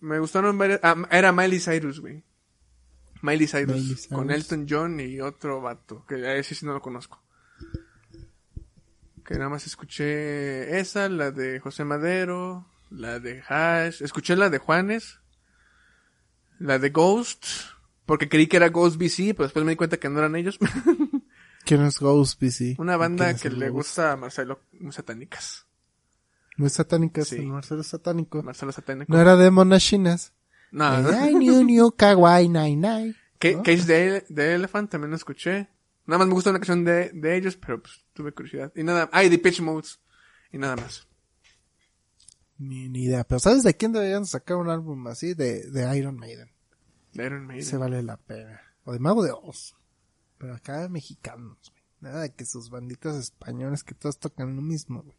[0.00, 0.80] Me gustaron varias...
[0.82, 2.24] Ah, era Miley Cyrus, güey.
[3.22, 4.08] Miley Cyrus, Miley Cyrus.
[4.08, 6.04] Con Elton John y otro vato.
[6.06, 7.21] Que a ese sí no lo conozco.
[9.32, 14.02] Que nada más escuché esa, la de José Madero, la de Hash.
[14.02, 15.20] Escuché la de Juanes.
[16.58, 17.46] La de Ghost.
[18.04, 20.58] Porque creí que era Ghost BC, pero después me di cuenta que no eran ellos.
[21.64, 22.78] ¿Quién es Ghost BC?
[22.78, 23.88] Una banda ¿Quién es que le Ghost?
[23.88, 25.66] gusta a Marcelo, muy satánicas.
[26.58, 27.40] Muy satánica, Sí.
[27.40, 28.42] Marcelo satánico.
[28.42, 29.10] Marcelo satánico.
[29.10, 30.34] No era de monachinas.
[30.70, 33.14] No, Ay, new, new, kawaii, ¿no?
[33.38, 35.68] Cage the, the Elephant también lo escuché.
[36.06, 38.72] Nada más me gusta una canción de, de ellos, pero pues tuve curiosidad.
[38.74, 40.00] Y nada, ay, The Pitch Modes.
[40.52, 41.06] Y nada más.
[42.58, 43.24] Ni, ni idea.
[43.24, 45.34] Pero ¿sabes de quién deberían sacar un álbum así?
[45.34, 46.50] De, de Iron Maiden.
[47.12, 47.64] De Iron Maiden.
[47.64, 48.60] Se vale la pena.
[48.84, 49.76] O de Mago de Oz.
[50.38, 51.82] Pero acá de mexicanos, güey.
[52.00, 55.16] Nada de que sus banditas españoles que todos tocan lo mismo, güey.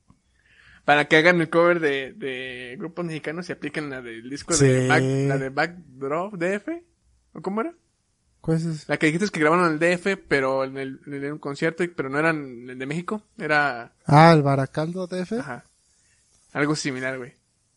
[0.84, 4.66] Para que hagan el cover de, de grupos mexicanos y apliquen la del disco Sí.
[4.68, 6.68] de Back, la de Backdrop DF.
[7.34, 7.74] ¿O cómo era?
[8.44, 8.90] ¿Cuál es?
[8.90, 12.10] La que dijiste que grabaron en el DF, pero en, el, en un concierto, pero
[12.10, 13.22] no eran el de México.
[13.38, 15.40] Era, Ah, el Baracaldo DF.
[15.40, 15.64] ajá,
[16.52, 17.34] algo similar, güey.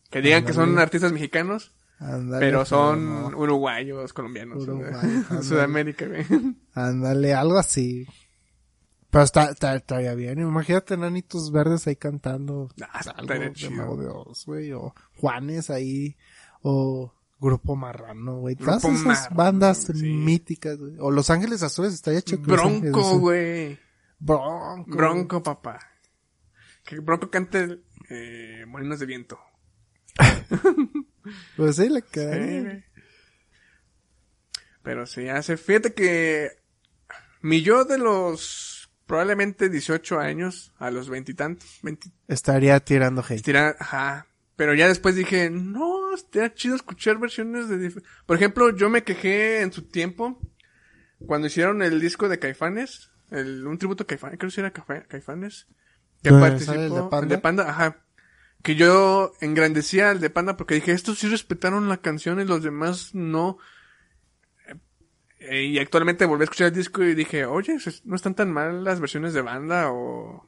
[0.09, 3.37] Que digan que son artistas mexicanos, Ándale, pero son no.
[3.37, 4.91] uruguayos, colombianos, Uruguay.
[5.41, 6.25] Sudamérica, güey.
[6.73, 8.05] Ándale, algo así.
[9.09, 10.37] Pero está, está, estaría bien.
[10.39, 14.73] Imagínate nanitos verdes ahí cantando Ah, algo de Oz, güey.
[14.73, 16.17] O Juanes ahí.
[16.61, 18.55] O Grupo Marrano, güey.
[18.55, 20.03] Todas esas Marrano, bandas sí.
[20.03, 20.95] míticas, güey.
[20.99, 23.79] O Los Ángeles Azules, estaría Ángeles Bronco, güey.
[24.19, 24.85] Bronco.
[24.87, 25.79] Bronco, papá.
[26.83, 29.39] Que Bronco cante eh, Molinos de Viento.
[31.57, 32.61] Pues sí, Sí, quedaría.
[32.61, 32.83] güey.
[34.81, 35.57] Pero se hace.
[35.57, 36.51] Fíjate que
[37.41, 43.41] mi yo de los probablemente 18 años a los veintitantos, 20, Estaría tirando hate.
[43.79, 44.27] ajá.
[44.55, 47.93] Pero ya después dije, no, estaría chido escuchar versiones de
[48.25, 50.39] Por ejemplo, yo me quejé en su tiempo
[51.25, 55.07] cuando hicieron el disco de Caifanes, el, un tributo a Caifanes, creo que era Caifa-
[55.07, 55.67] Caifanes,
[56.21, 57.19] que ¿Dónde participó, el de Panda?
[57.21, 58.03] el de Panda, ajá.
[58.63, 62.63] Que yo engrandecía al de Panda porque dije, estos sí respetaron la canción y los
[62.63, 63.57] demás no.
[65.39, 68.83] Eh, y actualmente volví a escuchar el disco y dije, oye, no están tan mal
[68.83, 70.47] las versiones de banda o...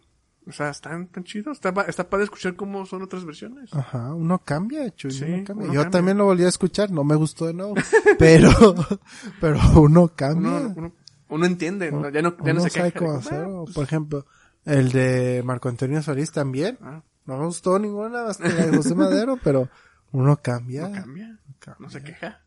[0.49, 1.57] O sea, están tan chidos.
[1.63, 3.71] Está, está padre escuchar cómo son otras versiones.
[3.73, 5.65] Ajá, uno cambia, Chuy, Sí, uno cambia.
[5.65, 5.91] uno Yo cambia.
[5.91, 7.75] también lo volví a escuchar, no me gustó de nuevo.
[8.19, 8.49] pero,
[9.39, 10.49] pero uno cambia.
[10.51, 10.93] Uno, uno,
[11.29, 12.09] uno entiende, ¿no?
[12.09, 13.05] ya no, ya no se sabe queja.
[13.05, 14.25] cómo hacer, "Ah, pues, Por ejemplo,
[14.65, 16.77] el de Marco Antonio Solís también.
[16.81, 19.69] ah, No me gustó ninguna que la de José Madero, pero
[20.11, 20.87] uno cambia.
[20.89, 21.77] no cambia, cambia.
[21.79, 22.41] no se queja.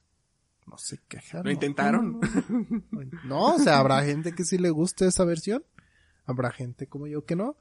[0.67, 1.39] No se queja.
[1.39, 1.51] Lo no.
[1.53, 2.21] intentaron.
[3.25, 5.63] No, o sea, habrá gente que sí le guste esa versión.
[6.25, 7.57] Habrá gente como yo que no.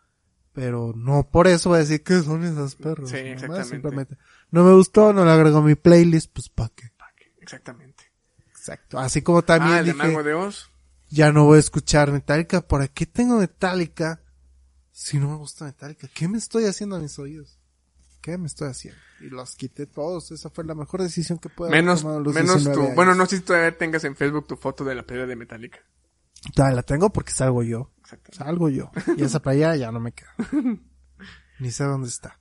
[0.53, 3.09] Pero no por eso voy a decir que son esas perros.
[3.09, 3.69] Sí, nomás exactamente.
[3.69, 4.17] simplemente.
[4.51, 6.91] No me gustó, no le agrego a mi playlist, pues pa' qué.
[7.39, 8.11] Exactamente.
[8.49, 8.99] Exacto.
[8.99, 10.69] Así como también ah, el de dije, de Oz.
[11.09, 12.61] ya no voy a escuchar Metallica.
[12.61, 14.21] ¿Por qué tengo Metallica
[14.91, 16.07] si no me gusta Metallica?
[16.13, 17.57] ¿Qué me estoy haciendo a mis oídos?
[18.21, 18.99] ¿Qué me estoy haciendo?
[19.19, 20.31] Y los quité todos.
[20.31, 22.83] Esa fue la mejor decisión que pude haber Menos, tomado a los menos 19 tú.
[22.83, 22.95] años.
[22.95, 25.79] Bueno, no sé si todavía tengas en Facebook tu foto de la pelea de Metallica.
[26.55, 27.91] Ya, la tengo porque salgo yo.
[28.31, 28.91] Salgo yo.
[29.17, 30.33] Y esa playa ya no me queda.
[31.59, 32.39] Ni sé dónde está.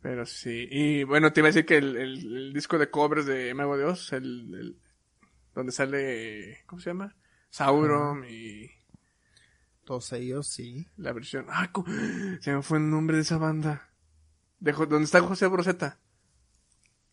[0.00, 0.68] Pero sí.
[0.70, 3.76] Y bueno, te iba a decir que el, el, el disco de covers de Mago
[3.76, 4.80] de Oz, el, el-
[5.54, 7.16] donde sale, ¿cómo se llama?
[7.50, 8.70] Sauron y
[9.84, 10.86] Todos ellos, sí.
[10.96, 11.46] la versión.
[11.48, 11.72] Ah,
[12.40, 13.90] se me fue el nombre de esa banda.
[14.60, 15.98] De, donde está José Broseta.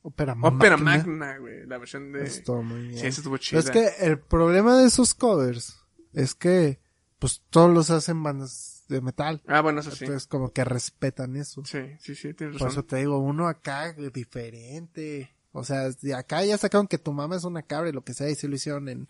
[0.08, 0.78] Ópera Magna.
[0.78, 1.66] Magna, güey.
[1.66, 2.26] La versión de.
[2.26, 3.00] Estuvo muy bien.
[3.00, 3.60] Sí, esa estuvo chida.
[3.60, 5.84] es que el problema de esos covers
[6.14, 6.80] es que,
[7.18, 9.42] pues, todos los hacen bandas de metal.
[9.48, 10.06] Ah, bueno, eso sí.
[10.06, 11.66] Entonces, como que respetan eso.
[11.66, 12.82] Sí, sí, sí, tienes Por razón.
[12.82, 15.36] eso te digo, uno acá diferente.
[15.52, 18.14] O sea, de acá ya sacaron que tu mamá es una cabra y lo que
[18.14, 19.08] sea, y sí lo hicieron en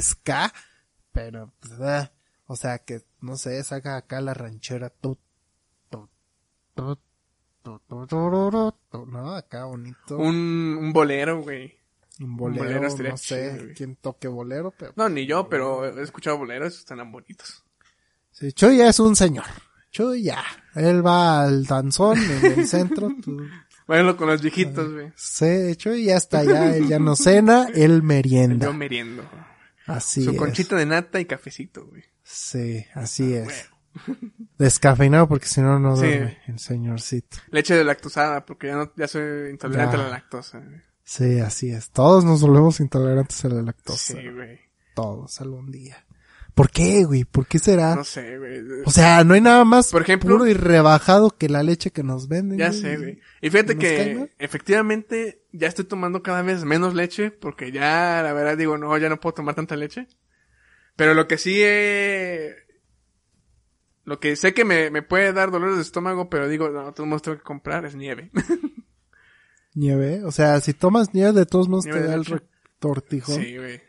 [0.00, 0.52] ska,
[1.12, 2.10] pero, pues, ah,
[2.46, 5.18] o sea, que, no sé, saca acá la ranchera, tu,
[5.90, 6.08] tu,
[6.74, 6.98] tu,
[9.06, 10.16] no, acá bonito.
[10.16, 11.76] Un, un bolero, güey.
[12.20, 14.92] Un bolero, no sé chido, quién toque bolero, pero...
[14.96, 17.64] No, ni yo, pero he escuchado boleros, están bonitos.
[18.32, 19.44] Sí, Chuy ya es un señor.
[19.92, 20.42] Chuy ya.
[20.74, 23.10] Él va al danzón en el centro.
[23.22, 23.46] tú-
[23.86, 25.12] Bueno, con los viejitos, güey.
[25.16, 28.66] Sí, de hecho, y ya está, ya, él ya no cena, él merienda.
[28.66, 29.22] Yo meriendo.
[29.86, 30.36] Así Su es.
[30.36, 32.02] conchita de nata y cafecito, güey.
[32.22, 33.70] Sí, así Ah, es.
[34.58, 36.06] Descafeinado porque si no, no Sí.
[36.06, 37.38] duerme el señorcito.
[37.50, 40.02] Leche de lactosada, porque ya no, ya soy intolerante Ya.
[40.02, 40.62] a la lactosa.
[41.04, 41.90] Sí, así es.
[41.90, 44.14] Todos nos volvemos intolerantes a la lactosa.
[44.14, 44.60] Sí, güey.
[44.94, 46.04] Todos algún día.
[46.54, 47.22] ¿Por qué, güey?
[47.24, 47.94] ¿Por qué será?
[47.94, 48.60] No sé, güey.
[48.84, 52.02] O sea, no hay nada más Por ejemplo- puro y rebajado que la leche que
[52.02, 52.58] nos venden.
[52.58, 52.80] Ya güey.
[52.80, 53.20] sé, güey.
[53.40, 58.22] Y fíjate ¿Nos cae que efectivamente ya estoy tomando cada vez menos leche porque ya
[58.24, 60.08] la verdad digo, no, ya no puedo tomar tanta leche.
[60.96, 62.56] Pero lo que sí eh,
[64.08, 67.06] lo que sé que me, me puede dar dolores de estómago, pero digo, no, todos
[67.06, 68.30] modos tengo que comprar es nieve.
[69.74, 70.24] Nieve.
[70.24, 72.40] O sea, si tomas nieve, de todos modos te da el leche.
[72.78, 73.36] retortijón.
[73.36, 73.80] sí, güey.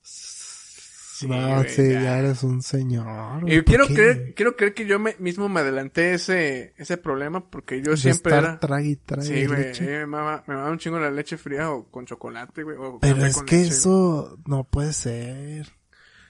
[0.00, 2.00] Sí, no, güey, sí, ya.
[2.00, 2.18] ya.
[2.20, 3.40] eres un señor.
[3.42, 3.56] güey.
[3.56, 6.96] Y ¿Por quiero qué, creer, quiero creer que yo me, mismo me adelanté ese, ese
[6.96, 8.60] problema porque yo De siempre estar era...
[8.60, 11.90] trague trague Sí, güey, eh, me mama, me mama un chingo la leche fría o
[11.90, 12.76] con chocolate, güey.
[12.78, 15.77] o Pero es con que leche, eso no puede ser.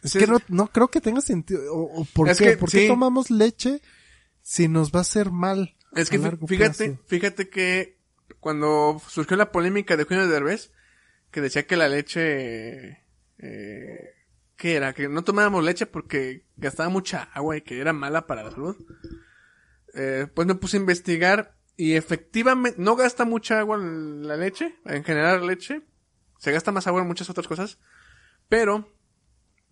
[0.02, 1.60] Es Sí, que no, no creo que tenga sentido.
[1.74, 2.44] ¿O, o por qué?
[2.52, 2.88] que, ¿Por qué sí.
[2.88, 3.80] tomamos leche
[4.42, 5.74] si nos va a hacer mal?
[5.94, 7.02] Es que fíjate, plazo?
[7.06, 7.98] fíjate que
[8.40, 10.70] cuando surgió la polémica de Eugenio Derbez,
[11.30, 13.04] que decía que la leche,
[13.38, 14.14] eh,
[14.56, 14.92] ¿qué era?
[14.92, 18.76] Que no tomábamos leche porque gastaba mucha agua y que era mala para la salud.
[19.94, 25.02] Eh, pues me puse a investigar y efectivamente no gasta mucha agua la leche, en
[25.04, 25.82] general leche.
[26.38, 27.78] Se gasta más agua en muchas otras cosas,
[28.48, 28.92] pero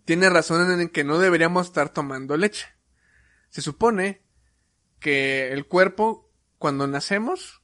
[0.07, 2.67] tiene razón en que no deberíamos estar tomando leche.
[3.51, 4.23] Se supone
[5.01, 7.61] que el cuerpo, cuando nacemos,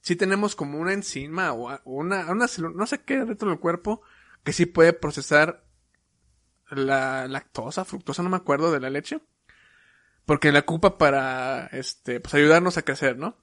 [0.00, 4.00] sí tenemos como una enzima o una, una célula, no sé qué dentro del cuerpo,
[4.44, 5.64] que sí puede procesar
[6.70, 9.20] la lactosa, fructosa, no me acuerdo de la leche,
[10.26, 13.36] porque la ocupa para, este, pues ayudarnos a crecer, ¿no?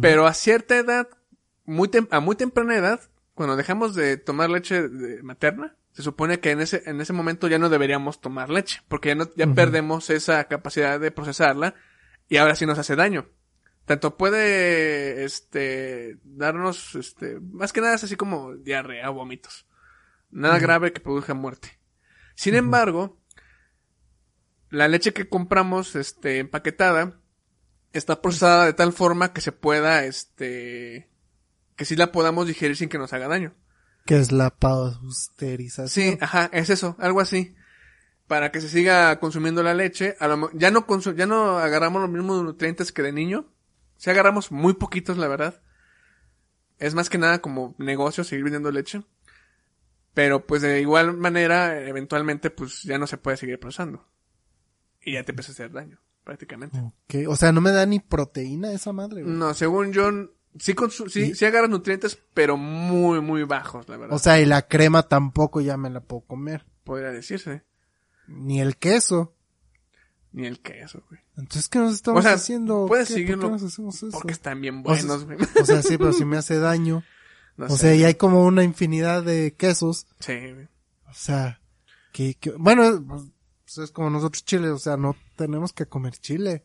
[0.00, 1.08] Pero a cierta edad,
[1.64, 3.00] muy a muy temprana edad,
[3.34, 7.48] cuando dejamos de tomar leche de- materna, se supone que en ese, en ese momento
[7.48, 11.74] ya no deberíamos tomar leche, porque ya no, ya perdemos esa capacidad de procesarla
[12.28, 13.28] y ahora sí nos hace daño.
[13.84, 19.66] Tanto puede, este, darnos, este, más que nada es así como diarrea o vómitos.
[20.30, 21.78] Nada grave que produzca muerte.
[22.34, 23.20] Sin embargo,
[24.70, 27.20] la leche que compramos, este, empaquetada,
[27.92, 31.10] está procesada de tal forma que se pueda, este,
[31.76, 33.54] que sí la podamos digerir sin que nos haga daño.
[34.06, 35.88] Que es la pasteurización.
[35.88, 37.54] Sí, ajá, es eso, algo así.
[38.26, 42.02] Para que se siga consumiendo la leche, a lo mo- ya no ya no agarramos
[42.02, 43.46] los mismos nutrientes que de niño.
[43.96, 45.60] Si agarramos muy poquitos, la verdad.
[46.78, 49.02] Es más que nada como negocio seguir vendiendo leche.
[50.14, 54.06] Pero pues de igual manera, eventualmente pues ya no se puede seguir procesando.
[55.04, 56.78] Y ya te empieza a hacer daño, prácticamente.
[57.28, 59.34] O sea, no me da ni proteína esa madre, güey.
[59.34, 60.10] No, según yo,
[60.58, 60.74] sí,
[61.08, 64.14] sí, Y- sí agarras nutrientes, pero muy, muy bajos, la verdad.
[64.16, 66.64] O sea, y la crema tampoco ya me la puedo comer.
[66.84, 67.62] podría decirse.
[68.26, 69.34] Ni el queso.
[70.32, 71.20] Ni el queso, güey.
[71.36, 72.86] Entonces, ¿qué nos estamos O sea, haciendo?
[72.86, 73.14] puedes ¿Qué?
[73.14, 74.08] ¿Por qué seguirlo nos hacemos eso?
[74.10, 75.38] Porque están bien buenos, güey.
[75.60, 77.02] O sea, sí, pero si me hace daño.
[77.58, 77.76] No o sé.
[77.76, 80.06] sea, y hay como una infinidad de quesos.
[80.20, 80.68] Sí, güey.
[81.10, 81.60] O sea,
[82.14, 86.64] que, que bueno, pues es como nosotros chile, o sea, no tenemos que comer chile.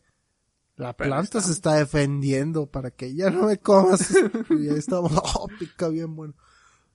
[0.78, 4.10] La planta se está defendiendo para que ya no me comas.
[4.50, 6.34] y ahí estamos, oh, pica bien bueno.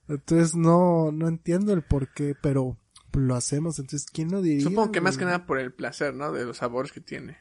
[0.08, 2.78] Entonces no, no entiendo el por qué, pero
[3.12, 3.78] lo hacemos.
[3.78, 4.64] Entonces, ¿quién lo diría?
[4.64, 6.32] Supongo que más que nada por el placer, ¿no?
[6.32, 7.36] De los sabores que tiene.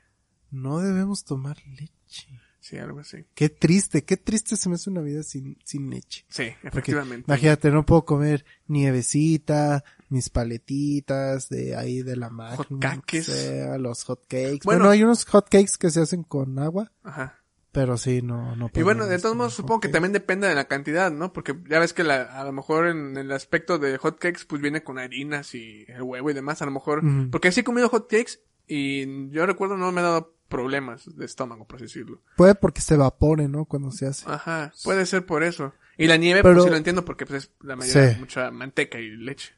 [0.51, 2.27] No debemos tomar leche.
[2.63, 3.25] Sí, algo así.
[3.35, 6.23] Qué triste, qué triste se me hace una vida sin, sin leche.
[6.29, 7.25] Sí, Porque, efectivamente.
[7.27, 13.23] imagínate, no puedo comer nievecita, mis paletitas de ahí de la Magnum, Hotcakes.
[13.23, 14.59] sea, los hot cakes.
[14.63, 14.79] Bueno.
[14.79, 17.41] Bueno, hay unos hot cakes que se hacen con agua, Ajá.
[17.73, 20.69] pero sí, no, no Y bueno, de todos modos, supongo que también depende de la
[20.69, 21.33] cantidad, ¿no?
[21.33, 24.61] Porque ya ves que la, a lo mejor en el aspecto de hot cakes, pues
[24.61, 27.01] viene con harinas y el huevo y demás, a lo mejor.
[27.29, 31.25] Porque sí he comido hot cakes y yo recuerdo no me ha dado problemas de
[31.25, 32.21] estómago, por así decirlo.
[32.37, 33.65] Puede porque se evapore, ¿no?
[33.65, 34.25] Cuando se hace.
[34.29, 35.73] Ajá, puede ser por eso.
[35.97, 38.19] Y la nieve, Pero- pues sí lo entiendo porque pues es la mayoría, Sí.
[38.19, 39.53] mucha manteca y leche.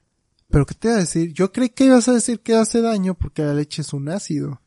[0.49, 1.33] Pero ¿qué te iba a decir?
[1.33, 4.61] Yo creí que ibas a decir que hace daño porque la leche es un ácido.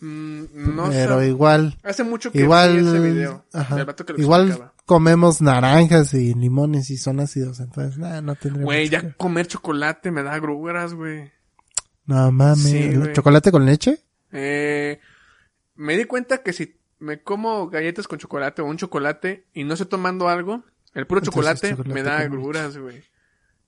[0.00, 3.44] Mm, no pero igual, Hace mucho que igual, vi ese video.
[3.52, 4.74] ajá, del vato que lo igual explicaba.
[4.86, 9.46] comemos naranjas y limones y son ácidos, entonces, nada, no tendría Güey, ya que- comer
[9.46, 11.30] chocolate me da gruras, güey.
[12.06, 12.90] No mames, Sí.
[13.12, 14.00] ¿chocolate con leche?
[14.32, 14.98] Eh,
[15.80, 19.72] me di cuenta que si me como galletas con chocolate o un chocolate y no
[19.74, 20.62] estoy tomando algo,
[20.92, 23.02] el puro chocolate, chocolate me da con gruras, güey.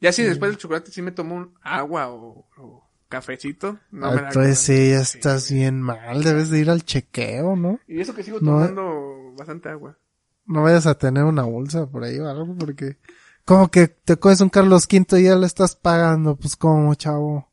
[0.00, 4.20] Ya si después del chocolate sí me tomo un agua o, o cafecito, no me
[4.20, 5.18] da Entonces sí, ya Sí.
[5.18, 7.80] estás bien mal, debes de ir al chequeo, ¿no?
[7.86, 9.96] Y eso que sigo No, tomando bastante agua.
[10.44, 12.98] no vayas a tener una bolsa por ahí o algo, porque
[13.46, 17.48] como que te coges un Carlos V y ya le estás pagando, pues como, chavo.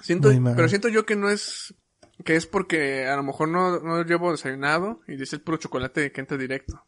[0.00, 1.74] Siento, pero siento yo que no es,
[2.24, 6.10] que es porque a lo mejor no, no llevo desayunado y dice el puro chocolate
[6.12, 6.84] que entra directo.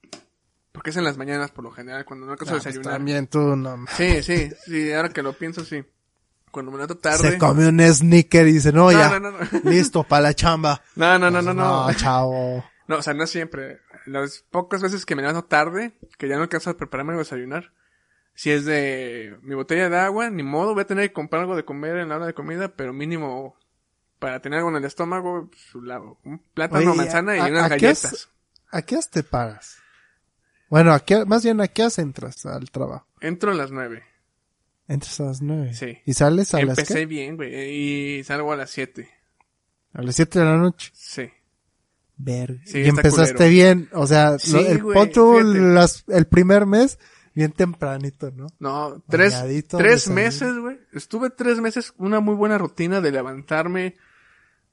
[0.72, 2.94] Porque es en las mañanas por lo general, cuando no alcanzo a Ah, pues desayunar.
[2.98, 3.84] también tú no.
[3.96, 5.84] Sí, sí, sí, ahora que lo pienso, sí.
[6.50, 7.30] Cuando me levanto tarde.
[7.32, 9.38] Se come un sneaker y dice, no, No, ya, no, no, no.
[9.70, 10.82] listo, para la chamba.
[10.96, 11.86] No, no, no, no, no.
[11.86, 12.64] No, chavo.
[12.88, 13.78] No, o sea, no siempre.
[14.06, 17.24] Las pocas veces que me levanto tarde, que ya no alcanzo a prepararme algo de
[17.24, 17.72] desayunar,
[18.34, 21.54] si es de mi botella de agua, ni modo, voy a tener que comprar algo
[21.54, 23.54] de comer en la hora de comida, pero mínimo
[24.20, 25.50] para tener algo en el estómago,
[25.82, 28.28] la- un plátano, Oye, manzana y ¿a- unas a qué has- galletas.
[28.70, 29.76] ¿A qué horas te paras?
[30.68, 33.08] Bueno, ¿a qué, más bien, ¿a qué horas entras al trabajo?
[33.20, 34.04] Entro a las nueve.
[34.86, 35.74] Entras a las nueve.
[35.74, 35.98] Sí.
[36.06, 39.08] ¿Y sales a las Empecé bien, güey, y salgo a las siete.
[39.92, 40.92] A las siete de la noche.
[40.94, 41.28] Sí.
[42.16, 42.60] Verga.
[42.66, 43.50] Sí, y empezaste culero.
[43.50, 45.58] bien, o sea, Sí, el güey, poncho fíjate.
[45.58, 46.98] las, el primer mes,
[47.34, 48.46] bien tempranito, ¿no?
[48.58, 50.78] No, tres, Bañadito, tres meses, güey.
[50.92, 53.96] Estuve tres meses una muy buena rutina de levantarme,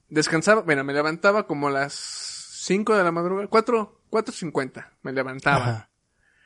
[0.08, 5.12] descansaba, bueno, me levantaba como a las cinco de la madrugada, cuatro, cuatro cincuenta, me
[5.12, 5.64] levantaba.
[5.64, 5.90] Ajá.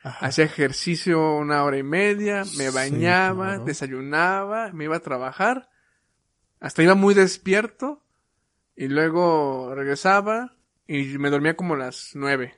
[0.03, 0.25] Ajá.
[0.25, 3.63] Hacía ejercicio una hora y media, me Sí, bañaba, claro.
[3.65, 5.69] desayunaba, me iba a trabajar,
[6.59, 8.03] hasta iba muy despierto,
[8.75, 10.55] y luego regresaba,
[10.87, 12.53] y me dormía como a las nueve.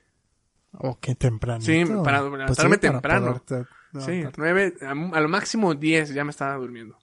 [0.72, 1.66] Oh, qué tempranito.
[1.72, 3.42] Sí, para levantarme temprano.
[3.44, 4.34] poderte Sí, levantar.
[4.40, 6.98] nueve, a, a lo máximo diez ya me estaba durmiendo.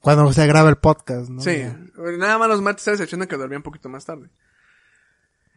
[0.00, 1.40] Cuando se graba el podcast, ¿no?
[1.42, 1.62] Sí,
[2.18, 4.30] nada más los martes a excepción de que dormía un poquito más tarde.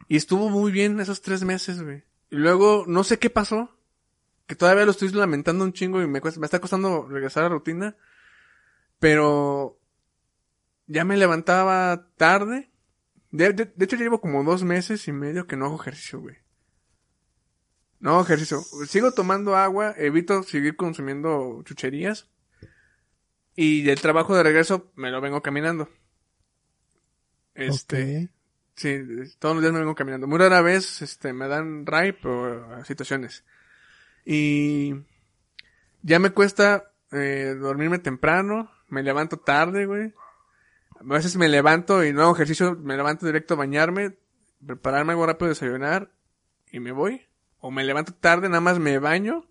[0.08, 2.04] Y estuvo muy bien esos tres meses, güey.
[2.30, 3.76] Y luego, no sé qué pasó,
[4.46, 7.48] que todavía lo estoy lamentando un chingo y me, cuesta- me está costando regresar a
[7.48, 7.96] la rutina.
[8.98, 9.78] Pero
[10.86, 12.70] ya me levantaba tarde.
[13.30, 16.20] De, de- de hecho, ya llevo como dos meses y medio que no hago ejercicio,
[16.20, 16.36] güey.
[17.98, 18.60] No hago ejercicio.
[18.86, 22.28] Sigo tomando agua, evito seguir consumiendo chucherías.
[23.56, 25.88] Y del trabajo de regreso me lo vengo caminando.
[27.54, 28.28] Este,
[28.74, 29.02] sí,
[29.38, 30.26] todos los días me vengo caminando.
[30.26, 33.44] Muy rara vez, este, me dan ride o situaciones.
[34.26, 34.94] Y
[36.02, 40.12] ya me cuesta eh, dormirme temprano, me levanto tarde, güey.
[41.00, 44.18] A veces me levanto y no hago ejercicio, me levanto directo a bañarme,
[44.66, 46.10] prepararme algo rápido de desayunar
[46.70, 47.26] y me voy.
[47.60, 49.46] O me levanto tarde, nada más me baño,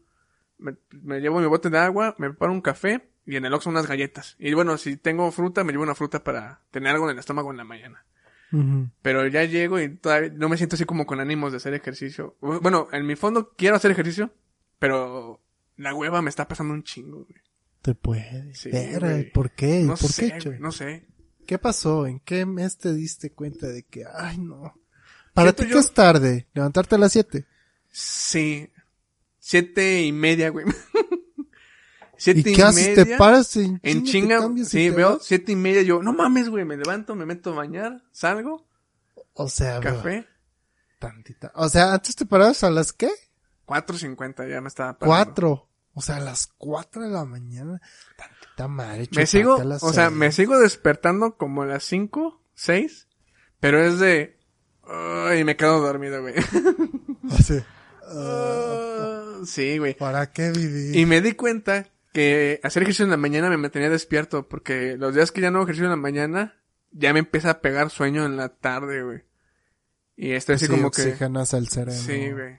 [0.59, 3.69] me, me llevo mi bote de agua, me preparo un café y en el Oxxo
[3.69, 4.35] unas galletas.
[4.39, 7.51] Y bueno, si tengo fruta, me llevo una fruta para tener algo en el estómago
[7.51, 8.05] en la mañana.
[9.01, 12.37] Pero ya llego y todavía no me siento así como con ánimos de hacer ejercicio.
[12.39, 14.33] Bueno, en mi fondo quiero hacer ejercicio,
[14.79, 15.41] pero
[15.75, 17.41] la hueva me está pasando un chingo, güey.
[17.81, 18.57] Te puedes.
[18.57, 18.71] Sí.
[19.33, 19.81] ¿Por qué?
[19.81, 21.05] No ¿Por sé, qué, güey, no sé.
[21.45, 22.07] ¿Qué pasó?
[22.07, 24.73] ¿En qué mes te diste cuenta de que, ay, no?
[25.33, 27.45] Para ti que es tarde, levantarte a las siete.
[27.91, 28.69] Sí.
[29.37, 30.65] Siete y media, güey.
[32.17, 32.87] ¿Y siete y, qué haces?
[32.89, 33.05] media.
[33.05, 35.23] ¿Te paras en, En chinga, cambias y sí, veo vas?
[35.23, 38.65] siete y media, yo, no mames, güey, me levanto, me meto a bañar, salgo,
[39.33, 40.27] O sea, bro, café,
[40.99, 41.51] tantita.
[41.55, 43.09] O sea, antes te parabas a las qué?
[43.65, 45.15] cuatro cincuenta ya me estaba parando.
[45.25, 45.69] Cuatro.
[45.93, 47.81] O sea, a las cuatro de la mañana.
[48.17, 50.17] Tantita madre, Me sigo, o sea, seis.
[50.17, 53.07] me sigo despertando como a las cinco, seis,
[53.59, 54.37] pero es de,
[54.87, 56.35] ay, me quedo dormido, güey.
[57.31, 57.59] Así.
[58.07, 59.97] Ah, sí, güey.
[59.97, 60.95] ¿Para qué vivir?
[60.95, 65.13] Y me di cuenta que hacer ejercicio en la mañana me mantenía despierto, porque los
[65.13, 66.55] días que ya no hago ejercicio en la mañana,
[66.91, 69.23] ya me empieza a pegar sueño en la tarde, güey.
[70.15, 71.01] Y estoy así Sí, como que...
[71.01, 71.99] oxigenas al cerebro.
[71.99, 72.57] Sí, güey.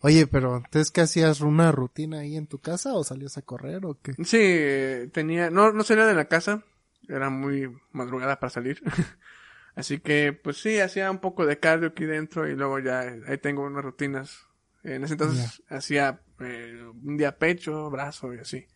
[0.00, 1.40] Oye, pero ¿entonces qué hacías?
[1.40, 4.14] ¿Una rutina ahí en tu casa o salías a correr o qué?
[4.24, 5.48] Sí, tenía...
[5.48, 6.64] No, no salía de la casa.
[7.08, 8.82] Era muy madrugada para salir.
[9.76, 13.38] así que, pues sí, hacía un poco de cardio aquí dentro y luego ya ahí
[13.38, 14.46] tengo unas rutinas.
[14.86, 18.66] En ese entonces hacía eh, un día pecho, brazo y así.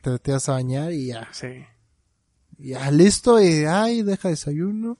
[0.00, 1.28] Te metías a bañar y ya.
[1.32, 1.66] Sí.
[2.58, 4.98] Ya listo y ay, deja desayuno.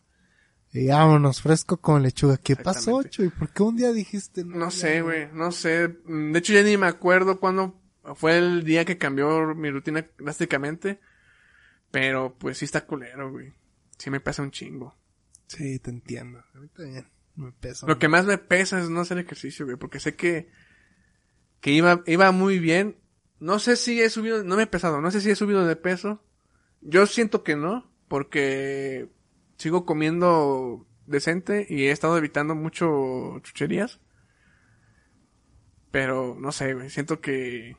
[0.73, 2.37] Y vámonos, fresco con lechuga.
[2.37, 3.11] ¿Qué pasó, Exactamente.
[3.11, 3.29] Chuy?
[3.31, 5.89] ¿Por qué un día dijiste No sé, güey, no sé.
[5.89, 7.81] De hecho, ya ni me acuerdo cuándo
[8.17, 10.99] fue el día que cambió mi rutina drásticamente.
[11.93, 13.53] Pero pues sí está culero, güey.
[13.99, 14.97] Sí me pesa un chingo.
[15.47, 16.43] Sí, te entiendo.
[16.55, 17.07] A mí también
[17.37, 17.87] me pesa.
[17.87, 20.49] Lo que más me pesa es no hacer ejercicio, güey, porque sé que
[21.61, 22.97] que iba iba muy bien.
[23.39, 25.77] No sé si he subido, no me he pesado, no sé si he subido de
[25.77, 26.23] peso.
[26.81, 29.11] Yo siento que no, porque
[29.59, 34.01] sigo comiendo decente y he estado evitando mucho chucherías.
[35.91, 37.77] Pero no sé, güey, siento que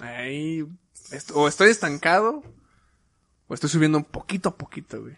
[0.00, 0.64] ahí
[1.12, 2.42] est- o estoy estancado
[3.48, 5.16] o estoy subiendo un poquito a poquito, güey.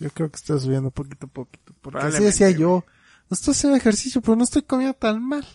[0.00, 1.74] Yo creo que estás subiendo poquito a poquito.
[1.82, 2.84] Porque así decía yo.
[3.30, 5.46] estoy haciendo ejercicio, pero no estoy comiendo tan mal.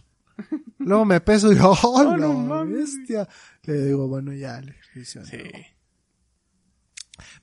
[0.78, 3.28] Luego me peso y digo, oh, no no, bestia.
[3.64, 5.22] Le digo, bueno, ya, el ejercicio.
[5.22, 5.28] no.
[5.28, 5.38] Sí.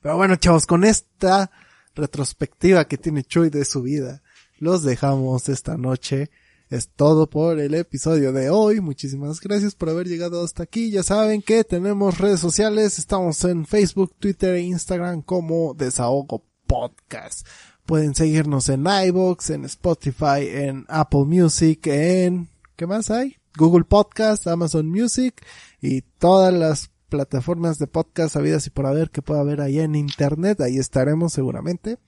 [0.01, 1.51] Pero bueno, chavos, con esta
[1.95, 4.21] retrospectiva que tiene Chuy de su vida,
[4.59, 6.31] los dejamos esta noche.
[6.69, 8.79] Es todo por el episodio de hoy.
[8.79, 10.89] Muchísimas gracias por haber llegado hasta aquí.
[10.89, 12.97] Ya saben que tenemos redes sociales.
[12.97, 16.45] Estamos en Facebook, Twitter e Instagram como Desahogo
[16.77, 17.47] Podcast.
[17.85, 22.49] Pueden seguirnos en iVoox, en Spotify, en Apple Music, en...
[22.75, 23.37] ¿Qué más hay?
[23.55, 25.45] Google Podcast, Amazon Music
[25.81, 29.93] y todas las plataformas de podcast habidas y por haber que pueda haber ahí en
[29.93, 30.61] internet.
[30.61, 31.99] Ahí estaremos seguramente.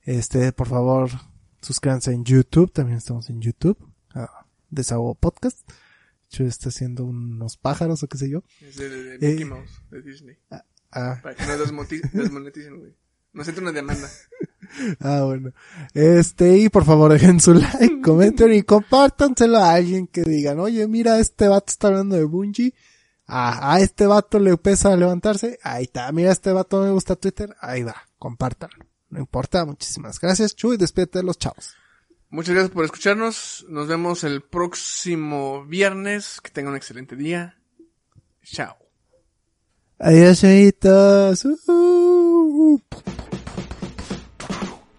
[0.00, 1.10] Este, por favor,
[1.60, 2.72] suscríbanse en YouTube.
[2.72, 3.76] También estamos en YouTube.
[4.14, 5.60] Ah, Desahogo Podcast.
[6.30, 8.42] Chuy está haciendo unos pájaros o qué sé yo.
[8.62, 9.44] Es de, de Mickey Eh.
[9.44, 10.36] Mouse, de Disney.
[10.50, 12.94] Ah, Para que no desmoneticen, güey.
[13.34, 14.08] No siento una demanda.
[15.00, 15.52] ah, bueno.
[15.92, 20.86] Este, y por favor dejen su like, comenten y compártanselo a alguien que digan, oye,
[20.86, 22.74] mira, este vato está hablando de Bungie.
[23.26, 25.58] Ah, a este vato le pesa levantarse.
[25.62, 26.10] Ahí está.
[26.12, 27.56] Mira, este vato me gusta Twitter.
[27.60, 27.96] Ahí va.
[28.18, 28.84] Compártanlo.
[29.08, 29.64] No importa.
[29.64, 30.76] Muchísimas gracias, Chuy.
[30.76, 31.74] Despídete de los chavos.
[32.28, 33.64] Muchas gracias por escucharnos.
[33.68, 36.40] Nos vemos el próximo viernes.
[36.42, 37.56] Que tengan un excelente día.
[38.42, 38.83] Chao.
[40.06, 41.46] Adiós, chavitos.
[41.46, 42.78] Uh.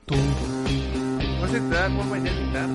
[0.09, 2.67] No sé si te da forma ya editar.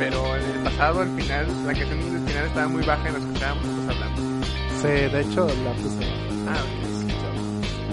[0.00, 3.22] Pero en el pasado, al final, la canción del final estaba muy baja y nos
[3.22, 4.46] escuchábamos nosotros hablando.
[4.82, 6.04] Sí, de hecho, la puse.
[6.48, 6.78] Ah, ok.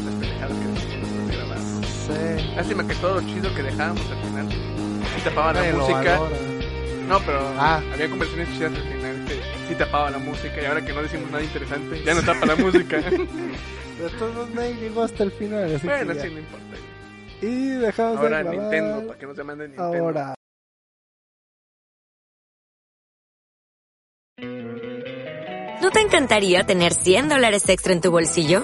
[0.03, 1.59] Las pendejadas que decíamos de grabar.
[2.07, 2.55] Sí.
[2.55, 4.49] Lástima que todo lo chido que dejábamos al final.
[4.49, 6.19] Sí tapaba la música.
[6.19, 6.56] valora.
[7.07, 7.81] No, pero Ah.
[7.93, 9.33] había conversaciones chidas al final que
[9.67, 12.55] sí tapaba la música y ahora que no decimos nada interesante, ya no tapa la
[12.63, 12.97] música.
[12.99, 15.73] De todos nadie llegó hasta el final.
[15.75, 16.23] Así bueno, que ya.
[16.25, 16.65] sí, no importa.
[17.41, 18.59] Y dejamos Ahora de grabar.
[18.61, 19.97] Nintendo, para que no se manden Nintendo.
[19.97, 20.33] Ahora.
[25.81, 28.63] ¿No te encantaría tener 100 dólares extra en tu bolsillo?